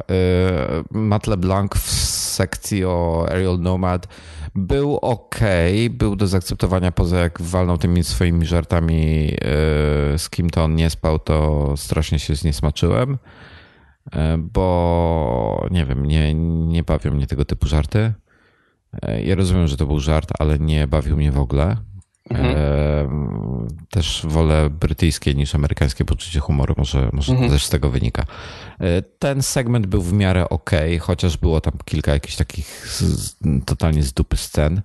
[0.91, 4.09] Matt LeBlanc w sekcji o Aerial Nomad
[4.55, 5.41] był ok,
[5.91, 9.39] był do zaakceptowania, poza jak walnął tymi swoimi żartami, e,
[10.19, 13.19] z kim to on nie spał, to strasznie się zniesmaczyłem,
[14.39, 16.35] bo nie wiem, nie,
[16.67, 18.13] nie bawią mnie tego typu żarty.
[19.25, 21.77] Ja rozumiem, że to był żart, ale nie bawił mnie w ogóle.
[22.31, 23.69] Mhm.
[23.91, 27.51] Też wolę brytyjskie niż amerykańskie poczucie humoru, może, może mhm.
[27.51, 28.25] też z tego wynika.
[28.81, 30.71] E, ten segment był w miarę ok,
[31.01, 32.89] chociaż było tam kilka jakichś takich
[33.67, 34.83] totalnie z dupy scen.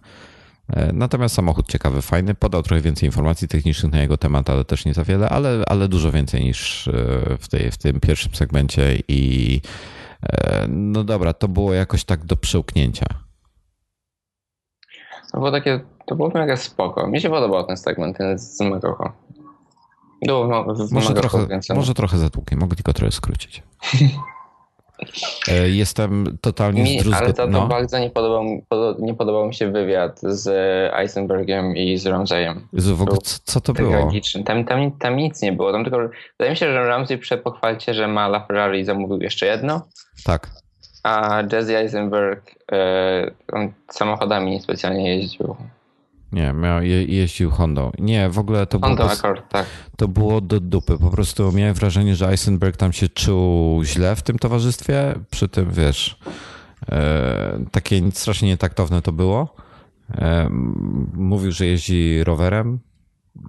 [0.70, 4.86] E, natomiast samochód ciekawy, fajny, podał trochę więcej informacji technicznych na jego temat, ale też
[4.86, 6.92] nie za wiele, ale, ale dużo więcej niż e,
[7.40, 9.62] w, tej, w tym pierwszym segmencie i
[10.68, 13.25] no dobra, to było jakoś tak do przełknięcia.
[15.36, 17.08] To było takie, to było mega spoko.
[17.08, 19.12] Mi się podobał ten segment, ten z Marocho.
[20.26, 23.64] Było może, trochę, może trochę zatłukiem, mogę tylko trochę skrócić.
[25.48, 27.68] E, jestem totalnie mi, Ale to, to no.
[27.68, 28.44] bardzo nie podobał,
[29.00, 30.48] nie podobał mi się wywiad z
[30.94, 32.68] Eisenbergiem i z Ramseyem.
[32.74, 33.92] Jezu, w ogóle co, co to było?
[33.92, 34.44] Tragiczny.
[34.44, 35.72] Tam, tam, tam nic nie było.
[35.72, 35.98] Tam tylko,
[36.40, 39.82] wydaje mi się, że Ramsey przed pochwalcie, że ma La Ferrari zamówił jeszcze jedno.
[40.26, 40.65] Tak.
[41.06, 45.56] A Jesse Eisenberg e, on samochodami specjalnie jeździł.
[46.32, 47.92] Nie, miał, je, jeździł Hondą.
[48.00, 49.12] Nie, w ogóle to Honda było.
[49.12, 49.66] Accord, tak.
[49.98, 50.98] To było do dupy.
[50.98, 55.16] Po prostu miałem wrażenie, że Eisenberg tam się czuł źle w tym towarzystwie.
[55.32, 56.20] Przy tym wiesz,
[56.92, 59.56] e, takie strasznie nietaktowne to było.
[60.18, 60.50] E,
[61.14, 62.80] mówił, że jeździ rowerem.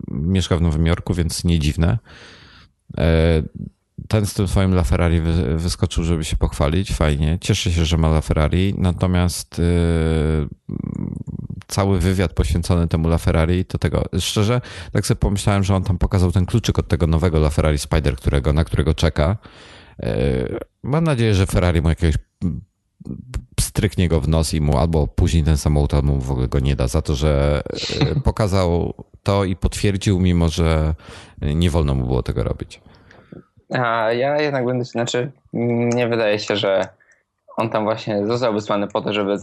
[0.09, 1.98] Mieszka w Nowym Jorku, więc nie dziwne.
[2.98, 3.42] E,
[4.09, 5.20] ten z tym swoim LaFerrari
[5.57, 6.92] wyskoczył, żeby się pochwalić.
[6.92, 7.38] Fajnie.
[7.40, 8.74] Cieszę się, że ma LaFerrari.
[8.78, 10.49] Natomiast yy,
[11.66, 14.61] cały wywiad poświęcony temu LaFerrari, to tego szczerze,
[14.92, 18.53] tak sobie pomyślałem, że on tam pokazał ten kluczyk od tego nowego LaFerrari Spider, którego,
[18.53, 19.36] na którego czeka.
[19.99, 22.14] Yy, mam nadzieję, że Ferrari mu jakiegoś
[23.61, 26.61] stryknie go w nos i mu albo później ten samochód albo mu w ogóle go
[26.61, 27.62] nie da za to, że
[28.01, 30.94] yy, pokazał to i potwierdził, mimo że
[31.42, 32.80] nie wolno mu było tego robić.
[33.70, 36.88] A ja jednak będę, znaczy nie wydaje się, że
[37.56, 39.36] on tam właśnie został wysłany po to, żeby,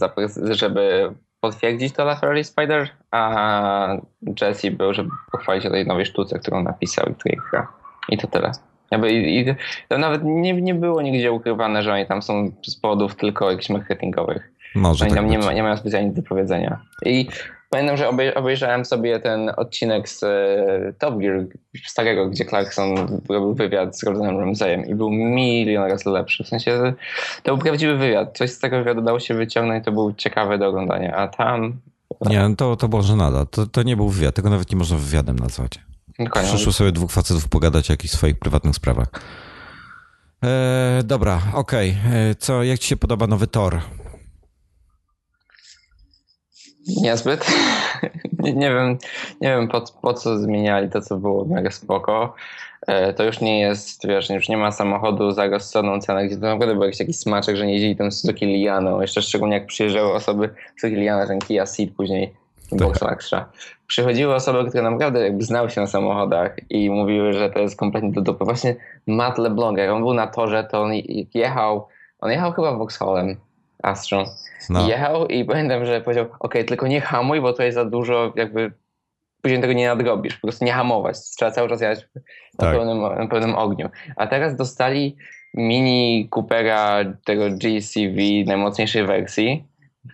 [0.50, 3.96] żeby potwierdzić to Ferrari Spider, a
[4.40, 7.68] Jesse był, żeby pochwalić o tej nowej sztuce, którą napisał i której gra.
[8.08, 8.52] I to tyle.
[8.90, 9.54] Jakby, i, i,
[9.88, 13.70] to nawet nie, nie było nigdzie ukrywane, że oni tam są z powodów tylko jakichś
[13.70, 14.50] marketingowych.
[14.74, 16.80] Może oni tak tam nie, ma, nie mają specjalnie do powiedzenia.
[17.02, 17.28] I
[17.74, 21.46] Pamiętam, że obejrzałem sobie ten odcinek z e, Top Gear
[21.86, 26.44] starego, gdzie Clarkson robił wywiad z Gordonem Ramsayem i był milion razy lepszy.
[26.44, 26.94] W sensie
[27.42, 28.38] to był prawdziwy wywiad.
[28.38, 31.80] Coś z tego wywiadu dało się wyciągnąć, to był ciekawy do oglądania, a tam...
[32.20, 33.46] Nie, to, to było żenada.
[33.46, 35.80] To, to nie był wywiad, tego nawet nie można wywiadem nazwać.
[36.18, 36.50] Dokładnie.
[36.50, 39.08] Przyszło sobie dwóch facetów pogadać o jakichś swoich prywatnych sprawach.
[40.44, 41.96] E, dobra, okej.
[42.06, 42.18] Okay.
[42.18, 43.80] E, co, jak ci się podoba nowy Tor?
[47.02, 47.46] Niezbyt.
[48.42, 48.98] nie, nie wiem,
[49.40, 52.34] nie wiem po, po co zmieniali to, co było mega spoko.
[52.86, 56.46] E, to już nie jest, wiesz, już nie ma samochodu za rozsądną cenę, gdzie to
[56.46, 59.00] naprawdę był jakiś smaczek, że nie jeździli tam Suzuki Lianą.
[59.00, 62.34] Jeszcze szczególnie jak przyjeżdżały osoby Suzuki Liana, ten Kia Ceed później,
[63.00, 63.48] tak.
[63.86, 68.12] Przychodziły osoby, które naprawdę jakby znały się na samochodach i mówiły, że to jest kompletnie
[68.12, 68.44] do dupy.
[68.44, 68.76] Właśnie
[69.06, 70.92] Matt LeBlanc, jak on był na torze, to on
[71.34, 71.88] jechał,
[72.20, 73.36] on jechał chyba Vauxhallem
[73.84, 74.24] Astrą.
[74.70, 74.88] No.
[74.88, 78.72] Jechał i pamiętam, że powiedział, ok, tylko nie hamuj, bo to jest za dużo jakby
[79.42, 81.20] później tego nie nadrobisz, po prostu nie hamować.
[81.20, 81.98] Trzeba cały czas jechać
[82.58, 82.74] na, tak.
[82.74, 83.90] pełnym, na pełnym ogniu.
[84.16, 85.16] A teraz dostali
[85.54, 88.16] mini Coopera tego GCV
[88.46, 89.64] najmocniejszej wersji,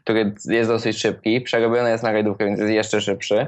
[0.02, 3.46] który jest dosyć szybki, przerobiony jest na rajdówkę, więc jest jeszcze szybszy.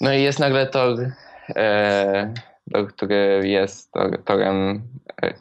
[0.00, 0.98] No i jest nagle tor,
[1.56, 2.34] e,
[2.72, 4.82] tor który jest tor, torem
[5.22, 5.34] e,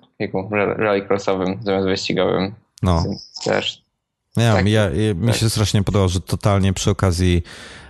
[0.77, 2.62] rallycrossowym zamiast wyścigowym.
[2.84, 3.03] No.
[3.43, 3.84] Też.
[4.38, 5.36] Ja, tak, ja, mi tak.
[5.36, 7.43] się strasznie podobało, że totalnie przy okazji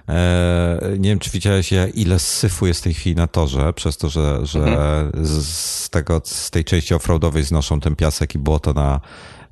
[0.09, 4.09] e, nie wiem, czy widziałeś, ile syfu jest w tej chwili na torze, przez to,
[4.09, 5.25] że, że mhm.
[5.25, 9.01] z, tego, z tej części offroadowej znoszą ten piasek i błoto na,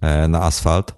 [0.02, 0.96] e, na asfalt.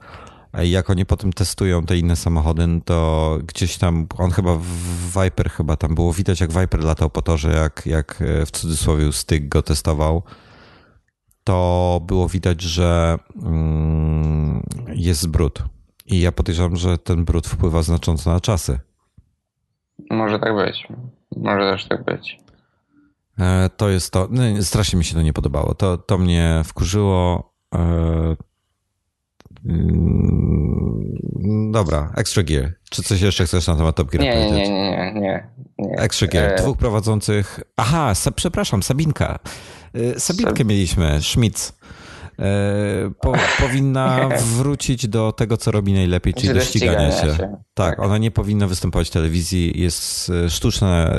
[0.63, 5.23] I jak oni potem testują te inne samochody, no to gdzieś tam, on chyba w
[5.23, 9.13] Viper chyba tam było widać, jak Viper latał po torze, jak, jak e, w cudzysłowie
[9.13, 10.23] styk go testował
[11.43, 15.63] to było widać, że mm, jest brud.
[16.05, 18.79] I ja podejrzewam, że ten brud wpływa znacząco na czasy.
[20.11, 20.87] Może tak być.
[21.37, 22.39] Może też tak być.
[23.39, 24.27] E, to jest to.
[24.31, 25.73] No, strasznie mi się to nie podobało.
[25.73, 27.53] To, to mnie wkurzyło.
[27.75, 28.35] E,
[29.65, 32.73] mm, dobra, Extra Gear.
[32.89, 34.69] Czy coś jeszcze chcesz na temat Top Gear nie, powiedzieć?
[34.69, 35.95] Nie, nie, nie, nie, nie.
[35.97, 36.53] Extra Gear.
[36.53, 37.59] E, Dwóch prowadzących.
[37.77, 39.39] Aha, przepraszam, Sabinka.
[39.95, 41.69] Y, Sabitkę mieliśmy, Schmitz.
[41.69, 41.73] Y,
[43.21, 43.33] po,
[43.67, 47.35] powinna wrócić do tego, co robi najlepiej, czyli do ścigania się.
[47.35, 47.37] się.
[47.37, 51.13] Tak, tak, ona nie powinna występować w telewizji, jest y, sztuczna,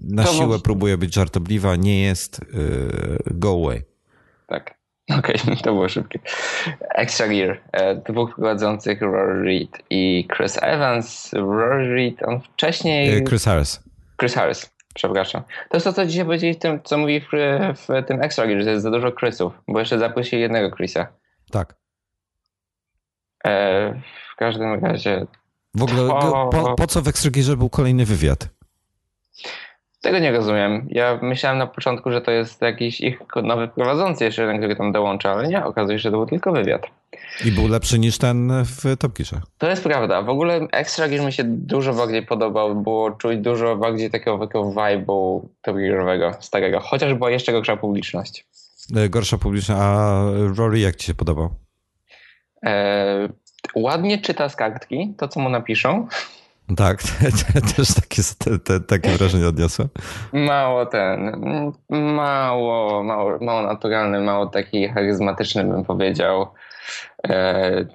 [0.00, 2.40] na to siłę próbuje być żartobliwa, nie jest
[3.26, 3.82] go away.
[4.46, 4.76] Tak.
[5.18, 6.18] Okej, okay, to było szybkie.
[6.80, 7.60] Extra Gear.
[7.72, 11.32] E, dwóch prowadzących Rory Reed i Chris Evans.
[11.32, 13.24] Rory Reed, on wcześniej...
[13.24, 13.80] Chris Harris.
[14.20, 14.75] Chris Harris.
[14.96, 15.42] Przepraszam.
[15.68, 17.26] To jest to, co dzisiaj powiedzieli w tym, co mówi w,
[17.74, 21.06] w tym Extra Gear, że jest za dużo Chrisów, bo jeszcze zaprosili jednego Chrisa.
[21.50, 21.74] Tak.
[23.46, 23.92] E,
[24.32, 25.26] w każdym razie...
[25.74, 28.55] W ogóle po, po co w Ekstragierze był kolejny wywiad?
[30.06, 30.86] Tego nie rozumiem.
[30.90, 34.92] Ja myślałem na początku, że to jest jakiś ich nowy prowadzący jeszcze jeden, który tam
[34.92, 36.82] dołącza, ale nie, okazuje się, że to był tylko wywiad.
[37.44, 39.40] I był lepszy niż ten w Top Gearze.
[39.58, 40.22] To jest prawda.
[40.22, 44.64] W ogóle Extra Gear mi się dużo bardziej podobał, było czuć dużo bardziej takiego, takiego
[44.64, 46.80] vibe'u Top Gearowego, starego.
[46.80, 48.46] Chociaż była jeszcze gorsza publiczność.
[48.96, 50.20] E, gorsza publiczność, a
[50.56, 51.50] Rory jak ci się podobał?
[52.66, 53.28] E,
[53.74, 56.08] ładnie czyta z kartki, to co mu napiszą.
[56.76, 57.02] Tak,
[57.76, 59.88] też takie, te, te, takie wrażenie odniosłem.
[60.32, 61.42] Mało ten,
[61.90, 66.46] mało, mało, mało naturalny, mało taki charyzmatyczny bym powiedział.
[67.28, 67.86] E,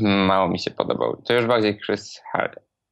[0.00, 1.16] mało mi się podobał.
[1.16, 2.22] To już bardziej Chris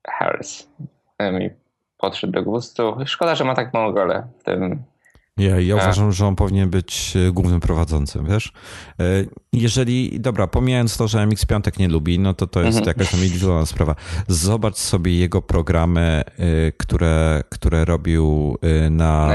[0.09, 0.71] Harris
[1.19, 1.51] e, mi
[1.99, 2.97] podszedł do gustu.
[3.07, 4.83] Szkoda, że ma tak małą rolę w tym
[5.39, 8.53] ja, ja uważam, że on powinien być e, głównym prowadzącym, wiesz?
[9.01, 9.05] E,
[9.53, 12.87] jeżeli, dobra, pomijając to, że MX5 nie lubi, no to to jest mhm.
[12.87, 13.95] jakaś tam indywidualna sprawa.
[14.29, 18.57] Zobacz sobie jego programy, e, które, które robił
[18.91, 19.31] na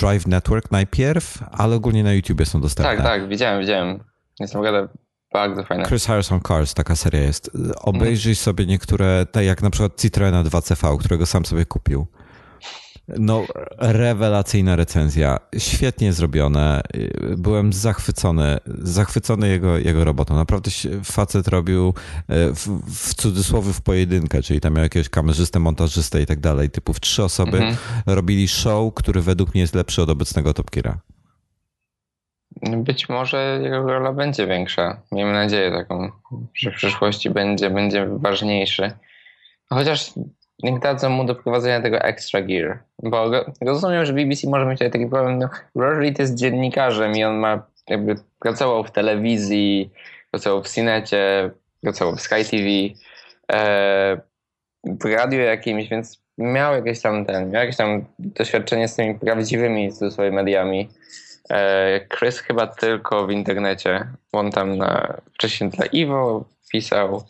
[0.00, 2.96] Drive Network najpierw, ale ogólnie na YouTubie są dostępne.
[2.96, 4.00] Tak, tak, widziałem, widziałem.
[4.40, 4.88] Jestem naprawdę
[5.32, 5.84] bardzo fajne.
[5.84, 7.50] Chris Harrison Cars, taka seria jest.
[7.80, 8.44] Obejrzyj mhm.
[8.44, 12.06] sobie niektóre, tak jak na przykład Citroena 2CV, którego sam sobie kupił.
[13.08, 13.44] No,
[13.78, 15.38] rewelacyjna recenzja.
[15.58, 16.80] Świetnie zrobione.
[17.36, 20.36] Byłem zachwycony, zachwycony jego, jego robotą.
[20.36, 20.70] Naprawdę
[21.04, 21.92] facet robił e,
[22.54, 26.70] w, w cudzysłowie w pojedynkę, czyli tam miał jakiegoś kamerzystę, montażystę i tak dalej.
[26.70, 27.76] Typu w trzy osoby mhm.
[28.06, 30.98] robili show, który według mnie jest lepszy od obecnego Top Geara.
[32.62, 35.02] Być może jego rola będzie większa.
[35.12, 36.10] Miejmy nadzieję taką,
[36.54, 38.92] że w przyszłości będzie, będzie ważniejszy.
[39.68, 40.12] Chociaż
[40.62, 42.78] niech dadzą mu do prowadzenia tego extra gear.
[43.02, 43.30] Bo
[43.60, 45.38] rozumiem, że BBC może mieć taki problem.
[45.38, 49.90] No, Rory jest dziennikarzem i on ma jakby pracował w telewizji,
[50.30, 51.50] pracował w Cinecie,
[51.82, 52.68] pracował w Sky TV,
[53.52, 54.20] e,
[54.84, 59.92] w radiu jakimś, więc miał jakieś tam ten, miał jakieś tam doświadczenie z tymi prawdziwymi
[59.92, 60.88] swoimi mediami.
[61.50, 64.06] E, Chris chyba tylko w internecie.
[64.32, 67.24] On tam na, wcześniej dla Iwo pisał,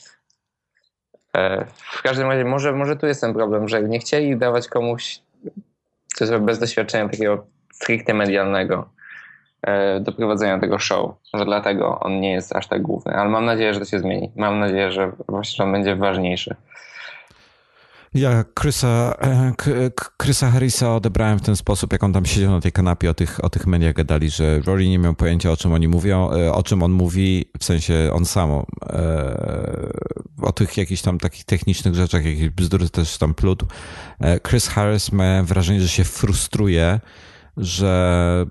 [1.78, 5.20] w każdym razie, może, może tu jest ten problem, że nie chcieli dawać komuś
[6.41, 8.89] bez doświadczenia takiego stricte medialnego
[9.62, 11.11] e, do prowadzenia tego show.
[11.32, 14.32] Może dlatego on nie jest aż tak główny, ale mam nadzieję, że to się zmieni.
[14.37, 16.57] Mam nadzieję, że właśnie on będzie ważniejszy.
[18.17, 19.53] Ja Chrisa, e,
[20.23, 23.45] Chrisa Harrisa odebrałem w ten sposób, jak on tam siedział na tej kanapie, o tych,
[23.45, 26.62] o tych mediach gadali, że Rory nie miał pojęcia, o czym oni mówią, e, o
[26.62, 28.62] czym on mówi, w sensie on sam, e,
[30.43, 33.67] o tych jakichś tam takich technicznych rzeczach, jakieś bzdury też tam plutł.
[34.49, 37.01] Chris Harris ma wrażenie, że się frustruje,
[37.57, 38.47] że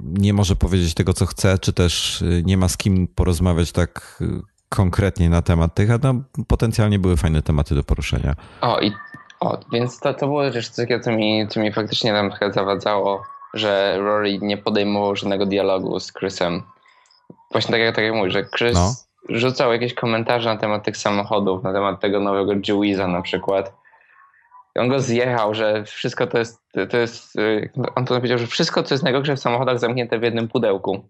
[0.00, 4.22] nie może powiedzieć tego, co chce, czy też nie ma z kim porozmawiać tak
[4.68, 5.98] konkretnie na temat tych, a
[6.46, 8.34] potencjalnie były fajne tematy do poruszenia.
[8.60, 8.92] O, i
[9.40, 13.22] o, więc to, to było rzecz takiego, co mi, co mi faktycznie tam trochę zawadzało,
[13.54, 16.62] że Rory nie podejmował żadnego dialogu z Chrisem.
[17.50, 18.92] Właśnie tak jak, tak jak mówisz, że Chris no.
[19.28, 23.72] rzucał jakieś komentarze na temat tych samochodów, na temat tego nowego Jewiza na przykład.
[24.76, 27.36] I on go zjechał, że wszystko to jest, to jest,
[27.94, 31.08] on to powiedział, że wszystko, co jest najgorsze w samochodach zamknięte w jednym pudełku.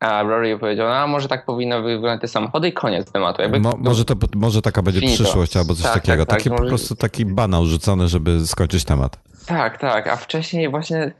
[0.00, 3.42] A Rory powiedział, a może tak powinno wyglądać te samochody i koniec tematu.
[3.60, 5.22] Mo, może, to, może taka będzie finito.
[5.22, 6.26] przyszłość albo coś tak, takiego.
[6.26, 9.18] Tak, taki tak, po prostu taki banał rzucony, żeby skończyć temat.
[9.46, 10.06] Tak, tak.
[10.06, 11.12] A wcześniej właśnie,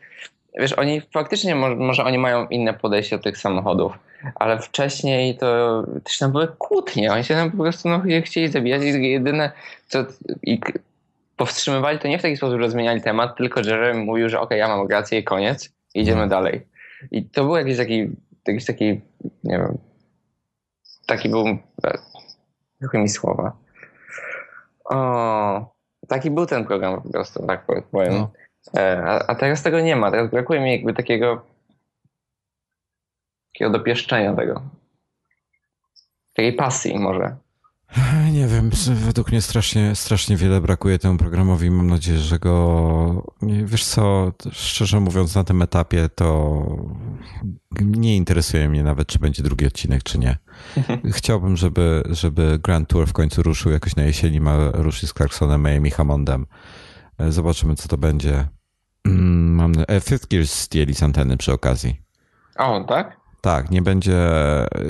[0.59, 3.93] wiesz, oni faktycznie, może, może oni mają inne podejście do tych samochodów,
[4.35, 7.13] ale wcześniej to też tam były kłótnie.
[7.13, 9.53] Oni się tam po prostu no, chcieli zabijać i jedyne,
[9.89, 10.05] co
[10.43, 10.61] i
[11.37, 14.59] powstrzymywali to nie w taki sposób, że zmieniali temat, tylko Jeremy mówił, że okej, okay,
[14.59, 16.31] ja mam rację, koniec, idziemy hmm.
[16.31, 16.67] dalej.
[17.11, 18.09] I to był jakiś taki
[18.49, 18.85] jakiś taki,
[19.45, 19.79] nie wiem,
[21.07, 21.45] taki był,
[22.81, 23.57] trochę mi słowa.
[24.85, 25.75] O,
[26.09, 28.13] taki był ten program po prostu, tak powiem.
[28.13, 28.31] No.
[28.77, 31.43] E, a, a teraz tego nie ma, teraz brakuje mi jakby takiego
[33.57, 34.63] takiego dopieszczenia tego.
[36.35, 37.37] Takiej pasji może.
[38.33, 41.71] Nie wiem, według mnie strasznie, strasznie wiele brakuje temu programowi.
[41.71, 43.35] Mam nadzieję, że go.
[43.65, 46.67] Wiesz co, szczerze mówiąc, na tym etapie to
[47.81, 50.37] nie interesuje mnie nawet, czy będzie drugi odcinek, czy nie.
[51.19, 54.41] Chciałbym, żeby, żeby Grand Tour w końcu ruszył jakoś na jesieni.
[54.41, 56.47] Ma ruszyć z Clarksonem, Mayhem i Hammondem.
[57.29, 58.49] Zobaczymy, co to będzie.
[59.05, 59.73] Mm, mam...
[59.89, 62.01] E, Fifth Gears zdjęli z anteny przy okazji.
[62.59, 63.17] O, tak?
[63.47, 64.17] Tak, nie będzie,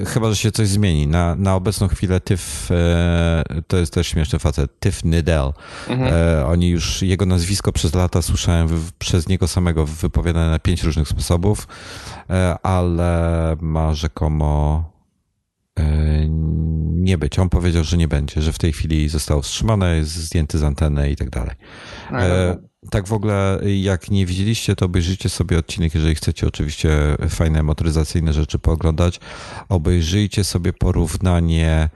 [0.06, 1.06] chyba, że się coś zmieni.
[1.06, 5.52] Na, na obecną chwilę Tyf, e, to jest też śmieszny facet, Tyf Nidell.
[5.88, 6.14] Mhm.
[6.14, 11.08] E, oni już, jego nazwisko przez lata słyszałem przez niego samego wypowiadane na pięć różnych
[11.08, 11.68] sposobów,
[12.30, 14.84] e, ale ma rzekomo
[16.92, 17.38] nie być.
[17.38, 21.10] On powiedział, że nie będzie, że w tej chwili zostało wstrzymane, jest zdjęty z anteny
[21.10, 21.54] i tak dalej.
[22.10, 22.18] No,
[22.90, 28.32] tak w ogóle, jak nie widzieliście, to obejrzyjcie sobie odcinek, jeżeli chcecie oczywiście fajne motoryzacyjne
[28.32, 29.20] rzeczy pooglądać.
[29.68, 31.88] Obejrzyjcie sobie porównanie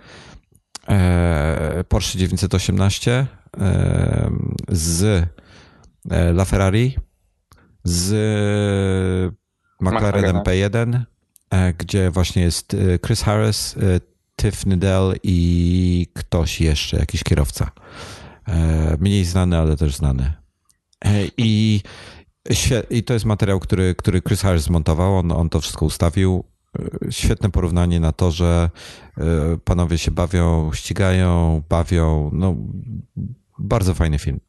[1.88, 3.26] Porsche 918
[4.68, 5.26] z
[6.34, 6.96] LaFerrari
[7.84, 8.12] z
[9.80, 11.04] McLarenem P1, e,
[11.78, 14.01] gdzie właśnie jest e, Chris Harris, e,
[14.36, 17.70] Tiff Nidell i ktoś jeszcze, jakiś kierowca.
[18.98, 20.32] Mniej znany, ale też znany.
[21.36, 21.80] I,
[22.90, 26.44] i to jest materiał, który, który Chris Harris zmontował, on, on to wszystko ustawił.
[27.11, 28.70] Świetne porównanie na to, że
[29.64, 32.30] panowie się bawią, ścigają, bawią.
[32.32, 32.57] No,
[33.59, 34.40] bardzo fajny film.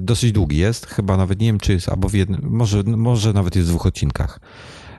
[0.00, 3.56] Dosyć długi jest, chyba nawet nie wiem, czy jest albo w jednym, może, może nawet
[3.56, 4.40] jest w dwóch odcinkach.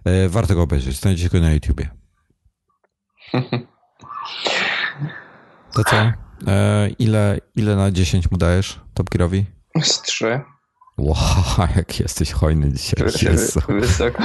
[0.08, 1.90] E, warto go obejrzeć, znajdziecie go na YouTubie.
[5.74, 5.96] To co?
[5.96, 6.14] E,
[7.00, 9.46] ile, ile na 10 mu dajesz Top Gearowi?
[9.82, 10.42] Z 3.
[10.98, 11.16] Wow,
[11.78, 13.08] jak jesteś hojny dzisiaj.
[13.22, 13.60] Jezu.
[13.70, 14.24] Wysoko.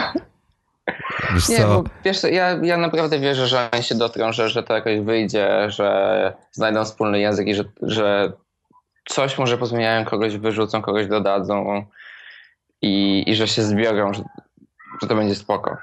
[1.35, 1.66] Wiesz nie, co?
[1.66, 5.70] bo wiesz, ja, ja naprawdę wierzę, że oni się dotrą, że, że to jakoś wyjdzie,
[5.70, 8.33] że znajdą wspólny język i że, że
[9.09, 11.85] coś może pozmieniają, kogoś wyrzucą, kogoś dodadzą
[12.83, 14.22] i, i że się zbiorą, że,
[15.03, 15.77] że to będzie spoko.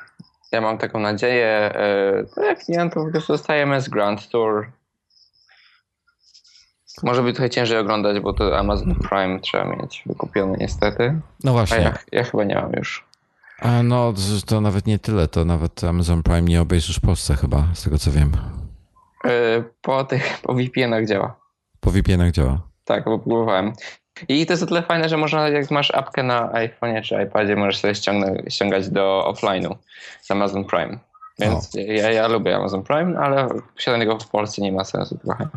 [0.51, 1.75] Ja mam taką nadzieję.
[2.37, 4.71] E, jak nie, to po prostu zostajemy z Grand Tour.
[7.03, 11.19] Może być trochę ciężej oglądać, bo to Amazon Prime trzeba mieć wykupione niestety.
[11.43, 11.77] No właśnie.
[11.77, 13.05] Ja, ja chyba nie mam już.
[13.59, 14.13] A no,
[14.45, 17.97] to nawet nie tyle, to nawet Amazon Prime nie obejrzysz w Polsce chyba, z tego
[17.97, 18.31] co wiem.
[19.25, 21.35] E, po tych, po VPN-ach działa.
[21.79, 22.61] Po VPN-ach działa.
[22.85, 23.73] Tak, bo próbowałem.
[24.27, 27.55] I to jest o tyle fajne, że można, jak masz apkę na iPhone'ie czy iPadzie,
[27.55, 29.75] możesz sobie ściągnąć, ściągać do offline'u
[30.21, 30.99] z Amazon Prime.
[31.39, 35.47] Więc ja, ja lubię Amazon Prime, ale posiadanie go w Polsce nie ma sensu trochę.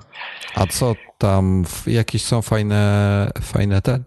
[0.54, 3.98] A co tam, jakieś są fajne, fajne te?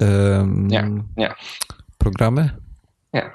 [0.00, 1.34] Um, nie, nie.
[1.98, 2.50] Programy?
[3.14, 3.30] Nie.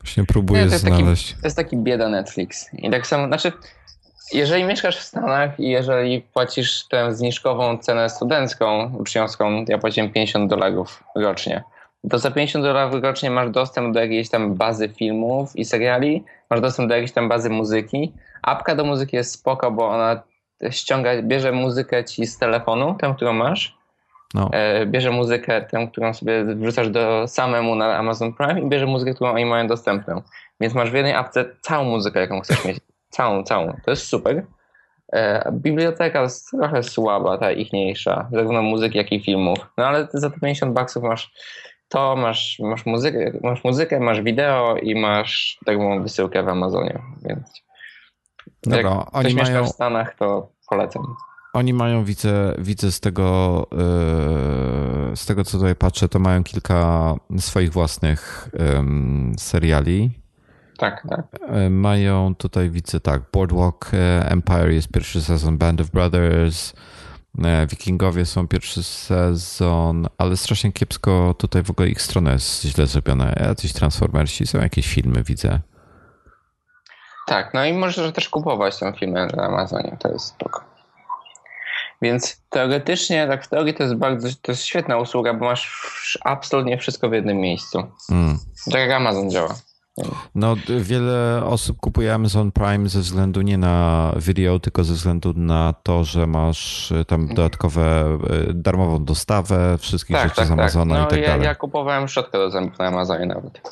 [0.00, 1.28] Właśnie próbuję nie, to znaleźć.
[1.28, 2.66] Taki, to jest taki bieda Netflix.
[2.72, 3.52] I tak samo, znaczy
[4.32, 10.50] jeżeli mieszkasz w Stanach i jeżeli płacisz tę zniżkową cenę studencką, uczniowską, ja płaciłem 50
[10.50, 11.64] dolarów rocznie,
[12.10, 16.60] to za 50 dolarów rocznie masz dostęp do jakiejś tam bazy filmów i seriali, masz
[16.60, 18.12] dostęp do jakiejś tam bazy muzyki.
[18.42, 20.22] Apka do muzyki jest spoko, bo ona
[20.70, 23.78] ściąga, bierze muzykę ci z telefonu, tę, którą masz,
[24.34, 24.50] no.
[24.52, 29.14] E, bierze muzykę, tę, którą sobie wrzucasz do samemu na Amazon Prime i bierze muzykę,
[29.14, 30.22] którą oni mają dostępną.
[30.60, 32.78] Więc masz w jednej apce całą muzykę, jaką chcesz mieć.
[33.10, 33.72] Całą, całą.
[33.84, 34.46] To jest super.
[35.12, 39.58] E, biblioteka jest trochę słaba, ta ichniejsza, zarówno muzyki, jak i filmów.
[39.78, 41.32] No ale za te 50 baksów masz
[41.88, 47.62] to, masz, masz, muzykę, masz muzykę, masz wideo i masz taką wysyłkę w Amazonie, więc
[48.62, 49.64] Dobra, jak oni mają...
[49.64, 51.02] w Stanach, to polecam.
[51.52, 57.14] Oni mają, widzę, widzę z tego, yy, z tego co tutaj patrzę, to mają kilka
[57.38, 58.48] swoich własnych
[59.38, 60.19] seriali.
[60.80, 61.26] Tak, tak.
[61.48, 66.72] E, mają tutaj, widzę tak, Boardwalk e, Empire jest pierwszy sezon, Band of Brothers,
[67.44, 72.86] e, Wikingowie są pierwszy sezon, ale strasznie kiepsko tutaj w ogóle ich strona jest źle
[72.86, 73.32] zrobiona.
[73.32, 75.60] Jacyś Transformersi, są jakieś filmy, widzę.
[77.26, 80.64] Tak, no i możesz też kupować te filmy na Amazonie, to jest spoko.
[82.02, 86.78] Więc teoretycznie, tak w teorii to jest bardzo, to jest świetna usługa, bo masz absolutnie
[86.78, 87.82] wszystko w jednym miejscu.
[88.10, 88.38] Mm.
[88.64, 89.54] Tak jak Amazon działa.
[90.34, 95.74] No, wiele osób kupuje Amazon Prime ze względu nie na video, tylko ze względu na
[95.82, 100.58] to, że masz e, tam dodatkowe, e, darmową dostawę wszystkich tak, rzeczy tak, z tak.
[100.58, 101.02] Amazona tak.
[101.02, 101.44] No, i tak ja, dalej.
[101.44, 103.62] Ja kupowałem szczotkę do zębów na Amazonie nawet.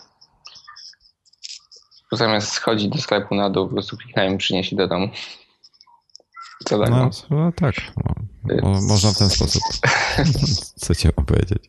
[2.13, 5.09] Zamiast schodzić do sklepu na dół, po prostu kliknąłem i przynieśli do domu.
[6.65, 6.91] Co tak?
[6.91, 7.75] No, no tak.
[8.45, 9.63] No, można w ten sposób.
[10.83, 11.69] Co chciałem powiedzieć.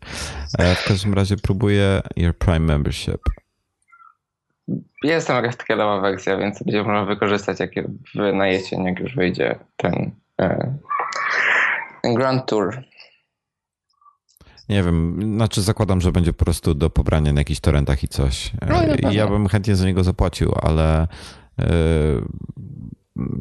[0.58, 3.22] E, w każdym razie próbuję Your Prime Membership.
[5.04, 7.72] Jest tam jakaś taka wersja, więc będzie można wykorzystać jak
[8.34, 10.12] na jesień, jak już wyjdzie ten,
[10.42, 10.76] e,
[12.02, 12.84] ten Grand Tour.
[14.70, 18.52] Nie wiem, znaczy zakładam, że będzie po prostu do pobrania na jakichś torrentach i coś.
[18.70, 21.08] No, no ja bym chętnie za niego zapłacił, ale
[21.60, 21.66] e,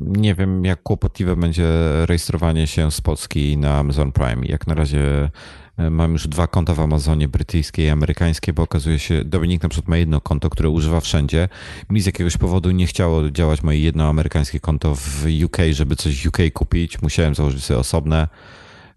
[0.07, 1.67] nie wiem, jak kłopotliwe będzie
[2.07, 4.47] rejestrowanie się z Polski na Amazon Prime.
[4.47, 5.31] Jak na razie
[5.79, 9.69] E, mam już dwa konta w Amazonie, brytyjskie i amerykańskie, bo okazuje się, Dominik na
[9.69, 11.49] przykład ma jedno konto, które używa wszędzie.
[11.91, 16.23] Mi z jakiegoś powodu nie chciało działać moje jedno amerykańskie konto w UK, żeby coś
[16.23, 17.03] w UK kupić.
[17.03, 18.29] Musiałem założyć sobie osobne.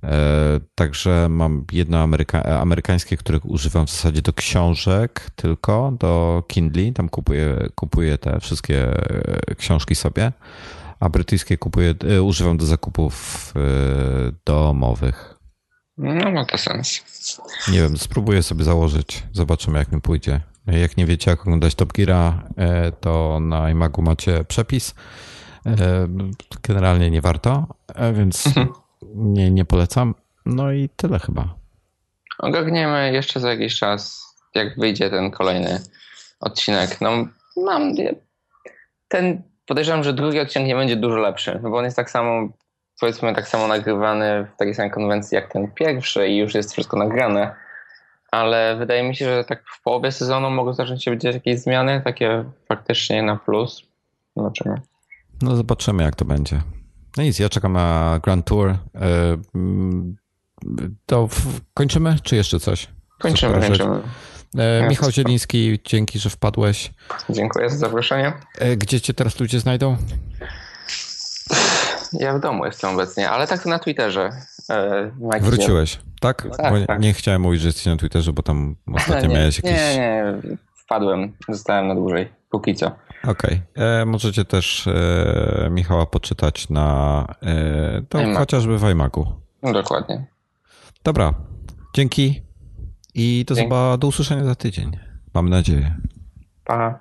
[0.03, 6.91] E, także mam jedno ameryka amerykańskie, które używam w zasadzie do książek tylko, do Kindle.
[6.91, 8.87] Tam kupuję, kupuję te wszystkie
[9.49, 10.31] e, książki sobie.
[10.99, 15.35] a brytyjskie kupuję, e, używam do zakupów e, domowych.
[15.97, 17.01] No ma to sens.
[17.71, 19.23] Nie wiem, spróbuję sobie założyć.
[19.31, 20.41] Zobaczymy, jak mi pójdzie.
[20.67, 24.95] Jak nie wiecie, jak oglądać Top Geara, e, to na iMagu macie przepis.
[25.65, 26.07] E,
[26.63, 28.43] generalnie nie warto, e, więc
[29.15, 30.15] nie, nie polecam.
[30.45, 31.55] No i tyle chyba.
[32.39, 34.21] Ogarniemy jeszcze za jakiś czas,
[34.55, 35.81] jak wyjdzie ten kolejny
[36.39, 37.01] odcinek.
[37.01, 37.11] No,
[37.57, 37.93] mam
[39.07, 39.43] ten.
[39.65, 42.49] Podejrzewam, że drugi odcinek nie będzie dużo lepszy, bo on jest tak samo,
[42.99, 46.97] powiedzmy, tak samo nagrywany w takiej samej konwencji jak ten pierwszy i już jest wszystko
[46.97, 47.55] nagrane.
[48.31, 52.01] Ale wydaje mi się, że tak w połowie sezonu mogą zacząć się dziać jakieś zmiany,
[52.05, 53.81] takie faktycznie na plus.
[54.35, 54.81] Zobaczymy.
[55.41, 56.61] No zobaczymy, jak to będzie.
[57.17, 58.69] No nic, ja czekam na Grand Tour.
[58.69, 58.77] E,
[59.55, 60.15] mm,
[61.05, 61.29] to
[61.73, 62.87] kończymy, czy jeszcze coś?
[63.19, 64.01] Kończymy, kończymy.
[64.57, 66.91] E, Michał Zieliński, dzięki, że wpadłeś.
[67.29, 68.33] Dziękuję za zaproszenie.
[68.57, 69.97] E, gdzie cię teraz ludzie znajdą?
[72.13, 74.29] Ja w domu jestem obecnie, ale tak to na Twitterze.
[75.41, 76.47] Wróciłeś, tak?
[76.57, 76.99] tak, tak.
[76.99, 79.71] Nie chciałem mówić, że jesteś na Twitterze, bo tam ostatnio nie, miałeś jakieś...
[79.71, 80.23] Nie, nie,
[80.75, 82.91] wpadłem, zostałem na dłużej, póki co.
[83.23, 83.61] Okej.
[83.73, 83.85] Okay.
[83.85, 89.41] E, możecie też e, Michała poczytać na e, to chociażby w iMacu.
[89.63, 90.27] No, dokładnie.
[91.03, 91.33] Dobra.
[91.95, 92.41] Dzięki
[93.13, 94.97] i do, zoba- do usłyszenia za tydzień.
[95.33, 95.95] Mam nadzieję.
[96.65, 96.99] Pa.